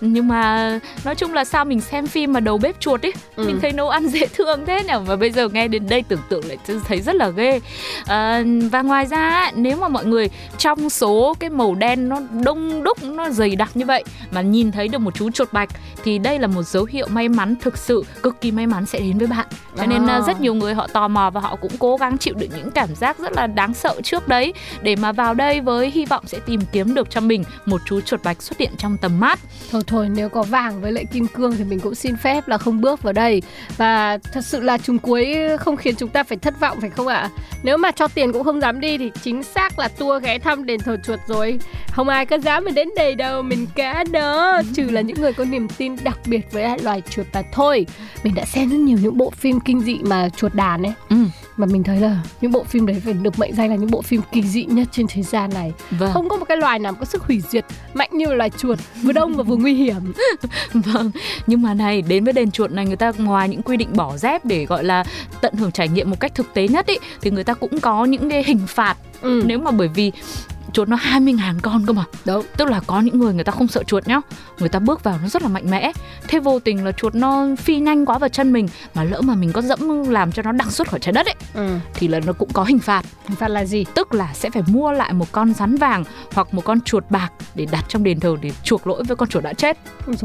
nhưng 0.01 0.27
mà 0.27 0.79
nói 1.05 1.15
chung 1.15 1.33
là 1.33 1.45
sao 1.45 1.65
mình 1.65 1.81
xem 1.81 2.07
phim 2.07 2.33
mà 2.33 2.39
đầu 2.39 2.57
bếp 2.57 2.79
chuột 2.79 3.01
ấy 3.05 3.13
Ừ. 3.35 3.43
mình 3.47 3.59
thấy 3.61 3.71
nấu 3.71 3.89
ăn 3.89 4.07
dễ 4.07 4.25
thương 4.33 4.65
thế 4.65 4.83
nhỉ 4.83 4.93
và 5.05 5.15
bây 5.15 5.31
giờ 5.31 5.49
nghe 5.49 5.67
đến 5.67 5.89
đây 5.89 6.03
tưởng 6.07 6.19
tượng 6.29 6.45
lại 6.47 6.57
thấy 6.87 7.01
rất 7.01 7.15
là 7.15 7.29
ghê 7.29 7.59
à, 8.05 8.43
và 8.71 8.81
ngoài 8.81 9.05
ra 9.05 9.51
nếu 9.55 9.77
mà 9.77 9.87
mọi 9.87 10.05
người 10.05 10.29
trong 10.57 10.89
số 10.89 11.33
cái 11.39 11.49
màu 11.49 11.75
đen 11.75 12.09
nó 12.09 12.20
đông 12.43 12.83
đúc 12.83 13.03
nó 13.03 13.29
dày 13.29 13.55
đặc 13.55 13.69
như 13.73 13.85
vậy. 13.85 14.03
Mà 14.31 14.41
nhìn 14.41 14.71
thấy 14.71 14.87
được 14.87 14.99
một 14.99 15.15
chú 15.15 15.31
chuột 15.31 15.53
bạch 15.53 15.69
thì 16.03 16.17
đây 16.17 16.39
là 16.39 16.47
một 16.47 16.63
dấu 16.63 16.85
hiệu 16.85 17.07
may 17.07 17.29
mắn 17.29 17.55
thực 17.61 17.77
sự 17.77 18.03
cực 18.23 18.41
kỳ 18.41 18.51
may 18.51 18.67
mắn 18.67 18.85
sẽ 18.85 18.99
đến 18.99 19.17
với 19.17 19.27
bạn. 19.27 19.47
Cho 19.77 19.85
nên 19.85 20.07
À. 20.07 20.15
à, 20.15 20.21
rất 20.27 20.41
nhiều 20.41 20.53
người 20.53 20.73
họ 20.73 20.87
tò 20.87 21.07
mò 21.07 21.29
và 21.29 21.41
họ 21.41 21.55
cũng 21.55 21.71
cố 21.79 21.97
gắng 21.97 22.17
chịu 22.17 22.33
đựng 22.37 22.49
những 22.57 22.71
cảm 22.71 22.95
giác 22.95 23.19
rất 23.19 23.31
là 23.31 23.47
đáng 23.47 23.73
sợ 23.73 24.01
trước 24.03 24.27
đấy. 24.27 24.53
Để 24.81 24.95
mà 24.95 25.11
vào 25.11 25.33
đây 25.33 25.61
với 25.61 25.91
hy 25.91 26.05
vọng 26.05 26.23
sẽ 26.27 26.39
tìm 26.45 26.61
kiếm 26.71 26.93
được 26.93 27.09
cho 27.09 27.21
mình 27.21 27.43
một 27.65 27.81
chú 27.85 28.01
chuột 28.01 28.23
bạch 28.23 28.41
xuất 28.41 28.57
hiện 28.59 28.71
trong 28.77 28.97
tầm 28.97 29.19
mắt. 29.19 29.39
Thôi 29.71 29.81
thôi 29.87 30.09
nếu 30.09 30.29
có 30.29 30.43
vàng 30.43 30.81
với 30.81 30.91
lại 30.91 31.05
kim 31.05 31.27
cương 31.27 31.57
thì 31.57 31.63
mình 31.63 31.79
cũng 31.79 31.95
xin 31.95 32.15
phép 32.17 32.47
là 32.47 32.57
không 32.57 32.81
bước 32.81 33.01
vào 33.01 33.13
đây. 33.13 33.41
Và 33.77 34.17
thật 34.33 34.45
sự 34.45 34.61
là 34.61 34.77
trùng 34.77 34.99
cuối 34.99 35.37
không 35.59 35.77
khiến 35.77 35.95
chúng 35.95 36.09
ta 36.09 36.23
phải 36.23 36.37
thất 36.37 36.59
vọng 36.59 36.77
phải 36.81 36.89
không 36.89 37.07
ạ? 37.07 37.29
Nếu 37.63 37.77
mà 37.77 37.91
cho 37.91 38.07
tiền 38.07 38.33
cũng 38.33 38.43
không 38.43 38.61
dám 38.61 38.79
đi 38.79 38.97
thì 38.97 39.11
chính 39.23 39.43
xác 39.43 39.79
là 39.79 39.87
tour 39.87 40.23
ghé 40.23 40.39
thăm 40.39 40.65
đền 40.65 40.79
thờ 40.79 40.97
chuột 41.03 41.19
rồi. 41.27 41.59
Không 41.91 42.07
ai 42.11 42.25
có 42.25 42.35
dám 42.35 42.65
mà 42.65 42.71
đến 42.71 42.89
đây 42.95 43.15
đâu, 43.15 43.41
mình 43.41 43.67
cá 43.75 44.03
đó. 44.11 44.61
Trừ 44.73 44.83
là 44.83 45.01
những 45.01 45.21
người 45.21 45.33
có 45.33 45.45
niềm 45.45 45.67
tin 45.77 45.95
đặc 46.03 46.19
biệt 46.25 46.51
với 46.51 46.79
loài 46.79 47.01
chuột 47.09 47.25
mà 47.33 47.41
thôi. 47.51 47.85
Mình 48.23 48.35
đã 48.35 48.45
xem 48.45 48.69
rất 48.69 48.77
nhiều 48.77 48.97
những 49.01 49.17
bộ 49.17 49.29
phim 49.29 49.59
kinh 49.59 49.81
dị 49.81 49.97
mà 50.03 50.29
chuột 50.29 50.53
đàn 50.53 50.83
ấy. 50.83 50.93
Ừ. 51.09 51.15
Mà 51.57 51.65
mình 51.65 51.83
thấy 51.83 51.99
là 51.99 52.17
những 52.41 52.51
bộ 52.51 52.63
phim 52.63 52.85
đấy 52.85 53.01
phải 53.05 53.13
được 53.13 53.39
mệnh 53.39 53.55
danh 53.55 53.69
là 53.69 53.75
những 53.75 53.91
bộ 53.91 54.01
phim 54.01 54.21
kỳ 54.31 54.43
dị 54.43 54.65
nhất 54.65 54.87
trên 54.91 55.05
thế 55.09 55.21
gian 55.21 55.49
này. 55.53 55.73
Vâng. 55.91 56.11
Không 56.13 56.29
có 56.29 56.37
một 56.37 56.45
cái 56.47 56.57
loài 56.57 56.79
nào 56.79 56.93
có 56.93 57.05
sức 57.05 57.23
hủy 57.23 57.41
diệt 57.49 57.65
mạnh 57.93 58.09
như 58.11 58.33
loài 58.33 58.49
chuột 58.49 58.79
Vừa 59.01 59.11
đông 59.11 59.33
và 59.33 59.43
vừa 59.43 59.55
nguy 59.55 59.73
hiểm. 59.73 60.13
Vâng, 60.73 61.11
nhưng 61.47 61.61
mà 61.61 61.73
này 61.73 62.01
đến 62.01 62.23
với 62.23 62.33
đền 62.33 62.51
chuột 62.51 62.71
này 62.71 62.85
người 62.85 62.95
ta 62.95 63.11
ngoài 63.17 63.49
những 63.49 63.61
quy 63.61 63.77
định 63.77 63.89
bỏ 63.93 64.17
dép 64.17 64.45
để 64.45 64.65
gọi 64.65 64.83
là 64.83 65.03
tận 65.41 65.53
hưởng 65.53 65.71
trải 65.71 65.87
nghiệm 65.87 66.09
một 66.09 66.19
cách 66.19 66.35
thực 66.35 66.53
tế 66.53 66.67
nhất 66.67 66.85
ý 66.85 66.97
thì 67.21 67.31
người 67.31 67.43
ta 67.43 67.53
cũng 67.53 67.79
có 67.79 68.05
những 68.05 68.29
cái 68.29 68.43
hình 68.43 68.67
phạt. 68.67 68.95
Ừ. 69.21 69.43
nếu 69.45 69.59
mà 69.59 69.71
bởi 69.71 69.87
vì 69.87 70.11
chuột 70.73 70.89
nó 70.89 70.95
20 70.95 71.33
ngàn 71.33 71.59
con 71.61 71.85
cơ 71.85 71.93
mà 71.93 72.03
Đúng 72.25 72.45
Tức 72.57 72.67
là 72.67 72.79
có 72.87 72.99
những 73.01 73.19
người 73.19 73.33
người 73.33 73.43
ta 73.43 73.51
không 73.51 73.67
sợ 73.67 73.83
chuột 73.83 74.07
nhá 74.07 74.21
Người 74.59 74.69
ta 74.69 74.79
bước 74.79 75.03
vào 75.03 75.19
nó 75.21 75.27
rất 75.29 75.41
là 75.41 75.47
mạnh 75.47 75.69
mẽ 75.71 75.91
Thế 76.27 76.39
vô 76.39 76.59
tình 76.59 76.85
là 76.85 76.91
chuột 76.91 77.15
nó 77.15 77.45
phi 77.57 77.75
nhanh 77.79 78.05
quá 78.05 78.17
vào 78.17 78.29
chân 78.29 78.53
mình 78.53 78.67
Mà 78.95 79.03
lỡ 79.03 79.21
mà 79.21 79.35
mình 79.35 79.51
có 79.51 79.61
dẫm 79.61 80.09
làm 80.09 80.31
cho 80.31 80.41
nó 80.43 80.51
đằng 80.51 80.69
xuất 80.71 80.87
khỏi 80.89 80.99
trái 80.99 81.11
đất 81.13 81.25
ấy 81.25 81.35
ừ. 81.53 81.69
Thì 81.93 82.07
là 82.07 82.19
nó 82.25 82.33
cũng 82.33 82.49
có 82.53 82.63
hình 82.63 82.79
phạt 82.79 83.05
Hình 83.27 83.35
phạt 83.37 83.47
là 83.47 83.65
gì? 83.65 83.85
Tức 83.95 84.13
là 84.13 84.29
sẽ 84.33 84.49
phải 84.49 84.63
mua 84.67 84.91
lại 84.91 85.13
một 85.13 85.31
con 85.31 85.53
rắn 85.53 85.75
vàng 85.77 86.03
Hoặc 86.33 86.53
một 86.53 86.61
con 86.65 86.81
chuột 86.81 87.03
bạc 87.09 87.29
Để 87.55 87.67
đặt 87.71 87.85
trong 87.87 88.03
đền 88.03 88.19
thờ 88.19 88.35
để 88.41 88.51
chuộc 88.63 88.87
lỗi 88.87 89.03
với 89.03 89.15
con 89.17 89.29
chuột 89.29 89.43
đã 89.43 89.53
chết 89.53 89.77
Ôi. 90.07 90.15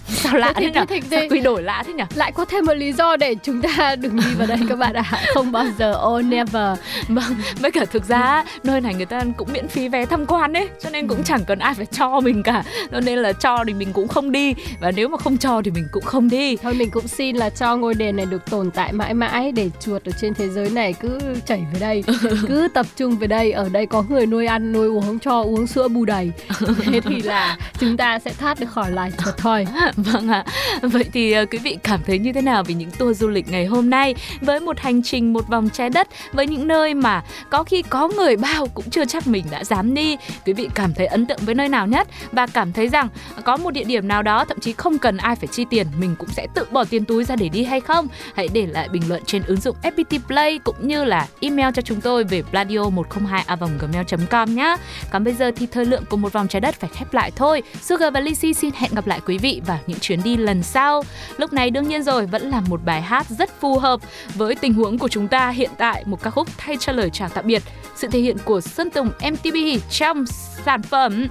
Sao 0.08 0.36
lạ 0.36 0.52
Thế 0.56 0.70
thế 0.74 0.80
nhỉ? 0.80 0.80
thế 0.88 1.00
thì- 1.00 1.08
Sao 1.10 1.20
quy 1.30 1.40
đổi 1.40 1.62
lạ 1.62 1.82
thế 1.86 1.92
nhỉ? 1.92 2.04
Lại 2.14 2.32
có 2.32 2.44
thêm 2.44 2.64
một 2.66 2.74
lý 2.74 2.92
do 2.92 3.16
để 3.16 3.34
chúng 3.42 3.62
ta 3.62 3.96
đừng 4.00 4.16
đi 4.16 4.34
vào 4.38 4.46
đây 4.46 4.58
các 4.68 4.78
bạn 4.78 4.94
ạ 4.94 5.04
Không 5.34 5.52
bao 5.52 5.64
giờ, 5.78 5.94
oh 6.06 6.24
never 6.24 6.78
Vâng, 7.08 7.34
với 7.60 7.70
cả 7.70 7.84
thực 7.92 8.04
ra 8.08 8.44
nơi 8.64 8.80
này 8.80 8.94
người 8.94 9.06
ta 9.06 9.20
cũng 9.36 9.48
miễn 9.52 9.68
phí 9.68 9.85
vé 9.88 10.06
tham 10.06 10.26
quan 10.26 10.52
ấy 10.52 10.68
Cho 10.80 10.90
nên 10.90 11.08
cũng 11.08 11.24
chẳng 11.24 11.44
cần 11.44 11.58
ai 11.58 11.74
phải 11.74 11.86
cho 11.86 12.20
mình 12.20 12.42
cả. 12.42 12.64
Cho 12.92 13.00
nên 13.00 13.18
là 13.18 13.32
cho 13.32 13.64
thì 13.66 13.74
mình 13.74 13.92
cũng 13.92 14.08
không 14.08 14.32
đi 14.32 14.54
Và 14.80 14.90
nếu 14.90 15.08
mà 15.08 15.18
không 15.18 15.38
cho 15.38 15.62
thì 15.64 15.70
mình 15.70 15.86
cũng 15.92 16.04
không 16.04 16.28
đi. 16.28 16.56
Thôi 16.56 16.74
mình 16.74 16.90
cũng 16.90 17.08
xin 17.08 17.36
là 17.36 17.50
cho 17.50 17.76
ngôi 17.76 17.94
đền 17.94 18.16
này 18.16 18.26
được 18.26 18.50
tồn 18.50 18.70
tại 18.70 18.92
mãi 18.92 19.14
mãi 19.14 19.52
Để 19.52 19.70
chuột 19.80 20.04
ở 20.04 20.12
trên 20.20 20.34
thế 20.34 20.48
giới 20.48 20.70
này 20.70 20.92
cứ 20.92 21.18
chảy 21.46 21.64
về 21.72 21.80
đây 21.80 22.04
Cứ 22.48 22.68
tập 22.74 22.86
trung 22.96 23.16
về 23.16 23.26
đây. 23.26 23.52
Ở 23.52 23.68
đây 23.68 23.86
có 23.86 24.02
người 24.08 24.26
nuôi 24.26 24.46
ăn, 24.46 24.72
nuôi 24.72 24.88
uống 24.88 25.18
cho 25.18 25.42
uống 25.42 25.66
sữa 25.66 25.88
bù 25.88 26.04
đầy. 26.04 26.32
Thế 26.84 27.00
thì 27.00 27.22
là 27.22 27.56
chúng 27.78 27.96
ta 27.96 28.18
sẽ 28.18 28.32
thoát 28.32 28.60
được 28.60 28.70
khỏi 28.70 28.90
loài 28.90 29.12
chuột 29.24 29.34
thôi. 29.38 29.66
Vâng 29.96 30.28
ạ, 30.28 30.44
vậy 30.82 31.04
thì 31.12 31.32
ờ, 31.32 31.46
quý 31.46 31.58
vị 31.58 31.78
cảm 31.82 32.00
thấy 32.06 32.18
như 32.18 32.32
thế 32.32 32.42
nào 32.42 32.64
về 32.64 32.74
những 32.74 32.90
tour 32.90 33.20
du 33.20 33.28
lịch 33.28 33.48
ngày 33.48 33.66
hôm 33.66 33.90
nay? 33.90 34.14
Với 34.40 34.60
một 34.60 34.78
hành 34.80 35.02
trình 35.02 35.32
một 35.32 35.48
vòng 35.48 35.68
trái 35.72 35.90
đất 35.90 36.08
Với 36.32 36.46
những 36.46 36.68
nơi 36.68 36.94
mà 36.94 37.22
có 37.50 37.62
khi 37.62 37.82
có 37.82 38.08
người 38.08 38.36
bao 38.36 38.66
cũng 38.66 38.90
chưa 38.90 39.04
chắc 39.04 39.26
mình 39.26 39.44
đã 39.50 39.64
dám 39.76 39.94
đi. 39.94 40.16
Quý 40.46 40.52
vị 40.52 40.68
cảm 40.74 40.94
thấy 40.94 41.06
ấn 41.06 41.26
tượng 41.26 41.38
với 41.42 41.54
nơi 41.54 41.68
nào 41.68 41.86
nhất? 41.86 42.08
Và 42.32 42.46
cảm 42.46 42.72
thấy 42.72 42.88
rằng 42.88 43.08
có 43.44 43.56
một 43.56 43.70
địa 43.70 43.84
điểm 43.84 44.08
nào 44.08 44.22
đó 44.22 44.44
thậm 44.44 44.60
chí 44.60 44.72
không 44.72 44.98
cần 44.98 45.16
ai 45.16 45.36
phải 45.36 45.46
chi 45.46 45.64
tiền, 45.70 45.86
Mình 45.98 46.14
cũng 46.18 46.28
sẽ 46.28 46.46
tự 46.54 46.66
bỏ 46.70 46.84
tiền 46.84 47.04
túi 47.04 47.24
ra 47.24 47.36
để 47.36 47.48
đi 47.48 47.64
hay 47.64 47.80
không? 47.80 48.08
Hãy 48.34 48.48
để 48.52 48.66
lại 48.66 48.88
bình 48.88 49.02
luận 49.08 49.22
trên 49.26 49.42
ứng 49.42 49.60
dụng 49.60 49.76
FPT 49.82 50.18
Play 50.26 50.58
Cũng 50.58 50.88
như 50.88 51.04
là 51.04 51.26
email 51.40 51.68
cho 51.74 51.82
chúng 51.82 52.00
tôi 52.00 52.24
về 52.24 52.42
pladio 52.42 52.88
102 52.88 53.44
gmail 53.80 54.04
com 54.30 54.54
nhé 54.54 54.76
Còn 55.10 55.24
bây 55.24 55.34
giờ 55.34 55.50
thì 55.56 55.66
thời 55.66 55.84
lượng 55.84 56.04
của 56.10 56.16
một 56.16 56.32
vòng 56.32 56.48
trái 56.48 56.60
đất 56.60 56.74
phải 56.74 56.90
khép 56.92 57.14
lại 57.14 57.30
thôi. 57.36 57.62
Sugar 57.82 58.14
và 58.14 58.20
Lizzy 58.20 58.52
xin 58.52 58.70
hẹn 58.74 58.94
gặp 58.94 59.06
lại 59.06 59.20
quý 59.26 59.38
vị 59.38 59.62
vào 59.66 59.78
những 59.86 59.98
chuyến 60.00 60.22
đi 60.22 60.36
lần 60.36 60.62
sau. 60.62 61.02
Lúc 61.36 61.52
này 61.52 61.70
đương 61.70 61.88
nhiên 61.88 62.02
rồi, 62.02 62.26
vẫn 62.26 62.42
là 62.42 62.60
một 62.60 62.80
bài 62.84 63.02
hát 63.02 63.26
rất 63.28 63.60
phù 63.60 63.78
hợp 63.78 64.00
với 64.34 64.54
tình 64.54 64.74
huống 64.74 64.98
của 64.98 65.08
chúng 65.08 65.28
ta 65.28 65.48
hiện 65.48 65.70
tại. 65.78 66.02
Một 66.06 66.22
ca 66.22 66.30
khúc 66.30 66.48
thay 66.58 66.76
cho 66.80 66.92
lời 66.92 67.10
chào 67.10 67.28
tạm 67.28 67.46
biệt. 67.46 67.62
Sự 67.96 68.08
thể 68.08 68.20
hiện 68.20 68.36
của 68.44 68.60
Sơn 68.60 68.90
Tùng 68.90 69.10
MTB 69.30 69.54
trong 69.90 70.24
sản 70.66 70.82
phẩm 70.82 71.26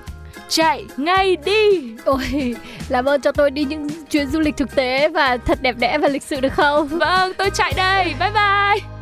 Chạy 0.50 0.86
ngay 0.98 1.36
đi. 1.46 1.96
Ôi, 2.06 2.56
làm 2.90 3.06
ơn 3.06 3.22
cho 3.22 3.32
tôi 3.32 3.52
đi 3.52 3.64
những 3.64 3.88
chuyến 4.10 4.28
du 4.28 4.40
lịch 4.40 4.58
thực 4.58 4.76
tế 4.76 5.10
Và 5.10 5.38
thật 5.38 5.62
đẹp 5.62 5.76
đẽ 5.80 5.98
và 5.98 6.08
lịch 6.08 6.24
sự 6.24 6.42
được 6.42 6.54
không? 6.54 6.88
Vâng, 6.88 7.34
tôi 7.38 7.50
chạy 7.50 7.74
đây, 7.78 8.06
bye 8.20 8.32
bye 8.32 8.95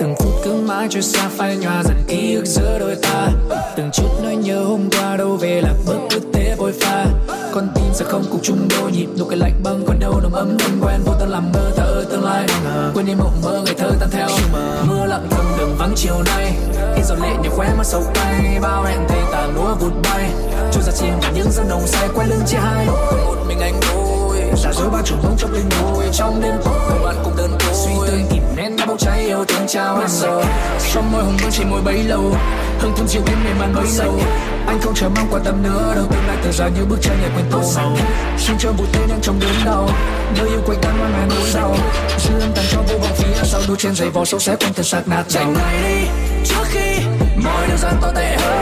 Từng 0.00 0.14
phút 0.18 0.32
cứ 0.44 0.52
mãi 0.52 0.86
trôi 0.90 1.02
xa 1.02 1.28
phai 1.28 1.56
nhòa 1.56 1.82
dần 1.84 1.96
ký 2.08 2.34
ức 2.34 2.44
giữa 2.46 2.78
đôi 2.78 2.96
ta. 3.02 3.28
Từng 3.76 3.90
chút 3.92 4.08
nỗi 4.22 4.36
nhớ 4.36 4.64
hôm 4.64 4.90
qua 4.90 5.16
đâu 5.16 5.36
về 5.36 5.60
là 5.60 5.74
bước 5.86 5.98
cứ 6.10 6.20
thế 6.32 6.54
vội 6.58 6.72
pha. 6.80 7.06
Con 7.52 7.68
tim 7.74 7.84
sẽ 7.94 8.04
không 8.04 8.24
cùng 8.30 8.40
chung 8.42 8.68
đôi 8.70 8.92
nhịp, 8.92 9.06
nụ 9.18 9.24
cười 9.24 9.36
lạnh 9.36 9.60
băng 9.64 9.84
còn 9.86 10.00
đâu 10.00 10.20
nồng 10.22 10.34
ấm 10.34 10.58
thân 10.58 10.70
quen. 10.82 11.00
Vô 11.04 11.12
tâm 11.20 11.30
làm 11.30 11.52
mơ 11.52 11.72
thở 11.76 12.04
tương 12.10 12.24
lai 12.24 12.46
quên 12.94 13.06
đi 13.06 13.14
mộng 13.14 13.40
mơ, 13.44 13.62
ngày 13.64 13.74
thơ 13.78 13.90
tan 14.00 14.08
theo. 14.12 14.28
Mưa 14.88 15.06
lặng 15.06 15.26
thầm 15.30 15.44
đường 15.58 15.76
vắng 15.78 15.92
chiều 15.96 16.22
nay. 16.26 16.52
Khi 16.96 17.02
giọt 17.02 17.16
lệ 17.22 17.30
nhẹ 17.42 17.48
khóe 17.48 17.68
mắt 17.76 17.86
sâu 17.86 18.02
cay, 18.14 18.58
bao 18.62 18.84
hẹn 18.84 19.00
thề 19.08 19.22
tàn 19.32 19.54
lúa 19.54 19.74
vụt 19.74 19.92
bay. 20.02 20.30
Trôi 20.72 20.82
ra 20.82 20.92
chim 20.92 21.12
và 21.22 21.30
những 21.34 21.50
giấc 21.50 21.64
nồng 21.68 21.86
say, 21.86 22.08
quay 22.14 22.28
lưng 22.28 22.42
chia 22.46 22.58
hai. 22.58 22.86
Còn 23.10 23.24
một 23.26 23.44
mình 23.48 23.60
anh 23.60 23.74
thôi 23.80 24.15
giả 24.56 24.72
dối 24.72 24.90
bao 24.90 25.02
trùng 25.04 25.22
bóng 25.22 25.36
trong 25.38 25.52
linh 25.52 25.70
hồn 25.70 26.04
trong 26.12 26.42
đêm 26.42 26.54
tối. 26.64 26.98
Bạn 27.04 27.16
cùng 27.24 27.36
đơn 27.36 27.50
côi 27.50 27.74
suy 27.74 27.92
tư 28.06 28.18
kìm 28.30 28.42
nén 28.56 28.76
đã 28.76 28.86
bốc 28.86 28.98
cháy 28.98 29.20
yêu 29.20 29.44
thương 29.48 29.66
trao 29.68 29.96
hết 29.96 30.08
rồi 30.08 30.44
trong 30.94 31.12
môi 31.12 31.24
hồng 31.24 31.36
vẫn 31.42 31.50
chỉ 31.52 31.64
môi 31.64 31.82
bấy 31.82 32.04
lâu 32.04 32.36
hương 32.80 32.92
thơm 32.96 33.06
chiều 33.08 33.22
đêm 33.26 33.44
mềm 33.44 33.58
màn 33.58 33.74
bấy 33.74 33.86
lâu. 33.98 34.20
Anh 34.66 34.80
không 34.80 34.94
chờ 34.94 35.08
mong 35.08 35.26
quan 35.30 35.44
tâm 35.44 35.62
nữa 35.62 35.92
đâu 35.94 36.04
tương 36.10 36.26
lai 36.26 36.36
tờ 36.44 36.52
ra 36.52 36.68
như 36.68 36.84
bức 36.84 37.02
tranh 37.02 37.16
nhẹ 37.22 37.28
quên 37.34 37.44
tô 37.50 37.60
màu 37.76 37.96
xin 38.38 38.56
cho 38.58 38.72
một 38.72 38.84
tên 38.92 39.02
đang 39.08 39.18
trong 39.22 39.40
đớn 39.40 39.54
đau 39.64 39.88
nơi 40.38 40.48
yêu 40.48 40.60
quanh 40.66 40.78
tan 40.82 40.98
mang 40.98 41.12
màn 41.12 41.28
nỗi 41.28 41.48
đau 41.54 41.76
dư 42.18 42.40
âm 42.40 42.52
tàn 42.56 42.64
cho 42.70 42.82
vô 42.88 42.98
vọng 42.98 43.16
phía 43.16 43.44
sau 43.44 43.60
đôi 43.68 43.76
trên 43.80 43.94
giày 43.94 44.10
vò 44.10 44.24
sâu 44.24 44.40
xé 44.40 44.56
quanh 44.56 44.74
thân 44.74 44.84
xác 44.84 45.08
nát 45.08 45.24
chạy 45.28 45.44
ngay 45.44 45.82
đi 45.82 46.08
trước 46.44 46.64
khi 46.64 47.04
mọi 47.44 47.66
điều 47.68 47.76
gian 47.76 47.94
tồi 48.02 48.12
tệ 48.14 48.36
hơn 48.40 48.55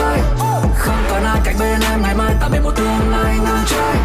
lai 0.00 0.20
không 0.78 1.04
còn 1.10 1.24
ai 1.24 1.40
cạnh 1.44 1.56
bên 1.60 1.80
em, 1.90 2.02
ngày 2.02 2.14
mai 2.14 2.34
ta 2.40 2.48
biết 2.48 2.60
một 2.64 2.72
tương 2.76 3.10
lai 3.10 3.38
ngang 3.44 3.64
trời 3.66 3.96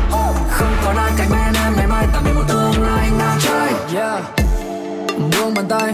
không 0.49 0.75
còn 0.85 0.95
ai 0.95 1.11
cạnh 1.17 1.27
bên 1.29 1.63
em, 1.63 1.73
ngày 1.77 1.87
mai 1.87 2.07
ta 2.13 2.21
biết 2.25 2.31
một 2.35 2.43
tương 2.47 2.83
lai 2.83 3.09
ngang 3.17 3.37
trời 3.41 3.99
yeah. 4.01 4.23
Buông 5.17 5.53
bàn 5.53 5.65
tay, 5.69 5.93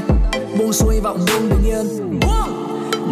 buông 0.58 0.74
xuôi 0.74 1.00
vọng 1.00 1.26
buông 1.28 1.50
bình 1.50 1.64
yên. 1.66 2.20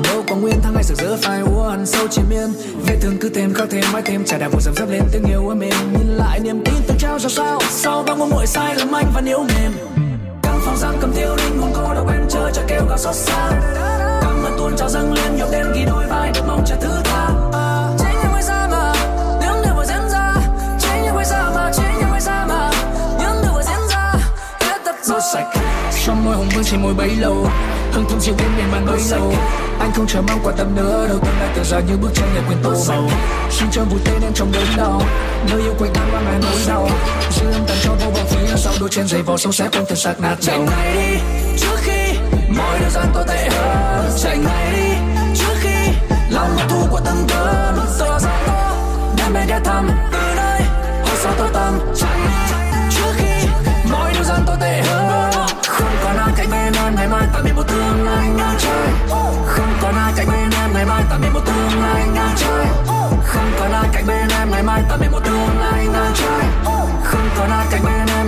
Đâu 0.03 0.23
có 0.29 0.35
nguyên 0.35 0.55
tháng 0.63 0.73
ngày 0.73 0.83
sực 0.83 0.97
rỡ 0.97 1.17
phai 1.21 1.41
úa 1.41 1.67
ăn 1.69 1.85
sâu 1.85 2.07
chiến 2.07 2.25
miên. 2.29 2.53
Vết 2.87 2.95
thương 3.01 3.17
cứ 3.21 3.29
thêm, 3.29 3.53
khắc 3.53 3.67
thêm, 3.71 3.83
mãi 3.93 4.01
thêm, 4.05 4.25
trải 4.25 4.39
đạp 4.39 4.47
vụ 4.51 4.59
dầm 4.61 4.73
dấp 4.75 4.89
lên 4.89 5.03
tiếng 5.11 5.23
yêu 5.23 5.49
em 5.49 5.59
mềm 5.59 5.93
nhìn 5.93 6.07
lại 6.07 6.39
niềm 6.39 6.63
tin 6.65 6.75
từng 6.87 6.97
trao 6.97 7.19
ra 7.19 7.29
sao, 7.29 7.59
sau 7.69 8.03
bao 8.03 8.17
ngôn 8.17 8.29
nguội 8.29 8.47
sai 8.47 8.75
lầm 8.75 8.95
anh 8.95 9.11
và 9.15 9.21
nếu 9.21 9.39
mềm. 9.39 9.71
Căng 10.43 10.59
phòng 10.65 10.77
giam 10.77 10.95
cầm 11.01 11.13
tiêu 11.13 11.35
đinh 11.37 11.59
không 11.59 11.73
cô 11.75 11.93
đâu 11.93 12.07
em 12.11 12.25
chơi 12.29 12.51
cho 12.55 12.61
kêu 12.67 12.81
gào 12.89 12.97
xót 12.97 13.15
xa 13.15 13.51
tuôn 14.59 14.77
trào 14.77 14.89
dâng 14.89 15.13
lên 15.13 15.35
nhiều 15.35 15.47
đêm 15.51 15.65
ghi 15.75 15.85
đôi 15.85 16.05
vai 16.07 16.31
được 16.31 16.41
mong 16.47 16.63
chờ 16.65 16.75
thứ 16.81 16.89
tha. 17.03 17.27
À, 17.53 17.89
chính 17.99 18.21
những 18.23 18.31
người 18.31 18.41
xa 18.41 18.67
mà 18.71 18.93
những 19.41 19.61
điều 19.63 19.73
vừa 19.75 19.85
diễn 19.85 20.09
ra. 20.11 20.35
Chính 20.79 21.03
những 21.03 21.15
người 21.15 21.25
xa 21.25 21.51
mà 21.55 21.71
chính 21.73 21.99
những 21.99 22.09
người 22.09 22.19
xa 22.19 22.45
mà 22.45 22.71
những 23.19 23.41
điều 23.43 23.53
vừa 23.53 23.61
diễn 23.61 23.87
ra. 23.89 24.13
Hết 24.61 24.77
tất 24.85 24.95
rồi 25.03 25.21
sạch. 25.33 25.45
Trong 26.05 26.25
môi 26.25 26.35
hồng 26.35 26.49
vương 26.55 26.63
chỉ 26.63 26.77
môi 26.77 26.93
bấy 26.93 27.15
lâu. 27.15 27.47
Hương 27.91 28.05
thơm 28.09 28.19
chiều 28.21 28.35
đêm 28.37 28.57
miền 28.57 28.65
bàn 28.71 28.85
bấy 28.85 29.01
lâu. 29.11 29.33
Anh 29.79 29.91
không 29.95 30.07
chờ 30.07 30.21
mong 30.21 30.39
quan 30.43 30.55
tâm 30.57 30.75
nữa 30.75 31.07
đâu 31.09 31.19
tương 31.19 31.39
lai 31.39 31.49
tựa 31.55 31.63
ra 31.63 31.79
như 31.79 31.97
bức 32.01 32.09
tranh 32.15 32.29
nhật 32.35 32.43
quyền 32.49 32.57
tô 32.63 32.73
màu. 32.87 33.09
Xin 33.51 33.67
cho 33.71 33.83
vui 33.83 33.99
tên 34.05 34.21
em 34.21 34.31
trong 34.35 34.51
đớn 34.51 34.67
đau. 34.77 35.01
Nơi 35.51 35.61
yêu 35.61 35.73
quanh 35.79 35.93
ta 35.93 36.01
mang 36.13 36.25
lại 36.25 36.39
nỗi 36.41 36.61
đau. 36.67 36.89
Dư 37.31 37.45
âm 37.51 37.65
tàn 37.67 37.77
cho 37.83 37.91
vô 37.91 38.11
vọng 38.11 38.27
phía 38.29 38.55
sau 38.57 38.73
đôi 38.79 38.89
chân 38.89 39.07
giày 39.07 39.21
vò 39.21 39.37
sâu 39.37 39.51
xé 39.51 39.69
cùng 39.71 39.85
thân 39.87 39.97
xác 39.97 40.19
nát 40.19 40.35
chạy 40.41 40.59
ngay 40.59 40.93
đi 40.93 41.19
trước 41.57 41.77
khi 41.81 42.08
mọi 42.57 42.79
điều 42.79 42.89
gian 42.89 43.05
tôi 43.13 43.23
tệ 43.27 43.49
hơn 43.49 44.11
chạy 44.23 44.37
ngay 44.37 44.73
đi. 44.73 44.89
Trước 45.35 45.53
khi 45.61 45.91
lòng 46.29 46.57
thu 46.69 46.87
của 46.91 46.99
từng 47.05 47.27
cơn 47.27 47.79
giờ 47.97 48.19
ra 48.19 48.31
to 48.47 48.75
đem 49.17 49.33
về 49.33 49.45
ghé 49.47 49.59
thăm 49.65 49.89
từ 50.11 50.19
nơi 50.35 50.61
hôm 51.05 51.15
sau 51.23 51.33
tôi 51.37 51.49
tâm 51.53 51.79
chạy 51.95 52.19
trước 52.89 53.11
khi 53.17 53.47
mọi 53.91 54.13
điều 54.13 54.23
gian 54.23 54.41
tôi 54.47 54.57
tệ 54.61 54.81
hơn 54.81 55.31
không 55.67 55.95
còn 56.03 56.17
ai 56.17 56.29
cạnh 56.37 56.47
bên 56.51 56.73
em, 56.85 56.95
ngày 56.95 57.07
mai 57.07 57.27
ta 57.33 57.39
bị 57.45 57.51
một 57.55 57.63
tương 57.67 58.05
lai 58.05 58.27
ngang 58.27 58.55
trời 58.59 58.87
không 59.45 59.73
còn 59.81 59.95
ai 59.95 60.13
cạnh 60.15 60.27
bên 60.31 60.49
em, 60.61 60.73
ngày 60.73 60.85
mai 60.85 61.03
ta 61.09 61.17
bị 61.17 61.29
một 61.33 61.41
tương 61.45 61.81
lai 61.81 62.07
ngang 62.13 62.35
trời 62.37 62.65
không 63.25 63.51
còn 63.59 63.71
ai 63.71 63.89
cạnh 63.93 64.07
bên 64.07 64.29
em, 64.39 64.51
ngày 64.51 64.63
mai 64.63 64.81
ta 64.89 64.97
bị 64.97 65.07
một 65.11 65.19
tương 65.25 65.59
lai 65.59 65.85
ngang 65.93 66.11
trời 66.15 66.45
không 67.03 67.29
còn 67.37 67.49
ai 67.49 67.65
cạnh 67.71 67.81
bên 67.85 68.07
em 68.17 68.18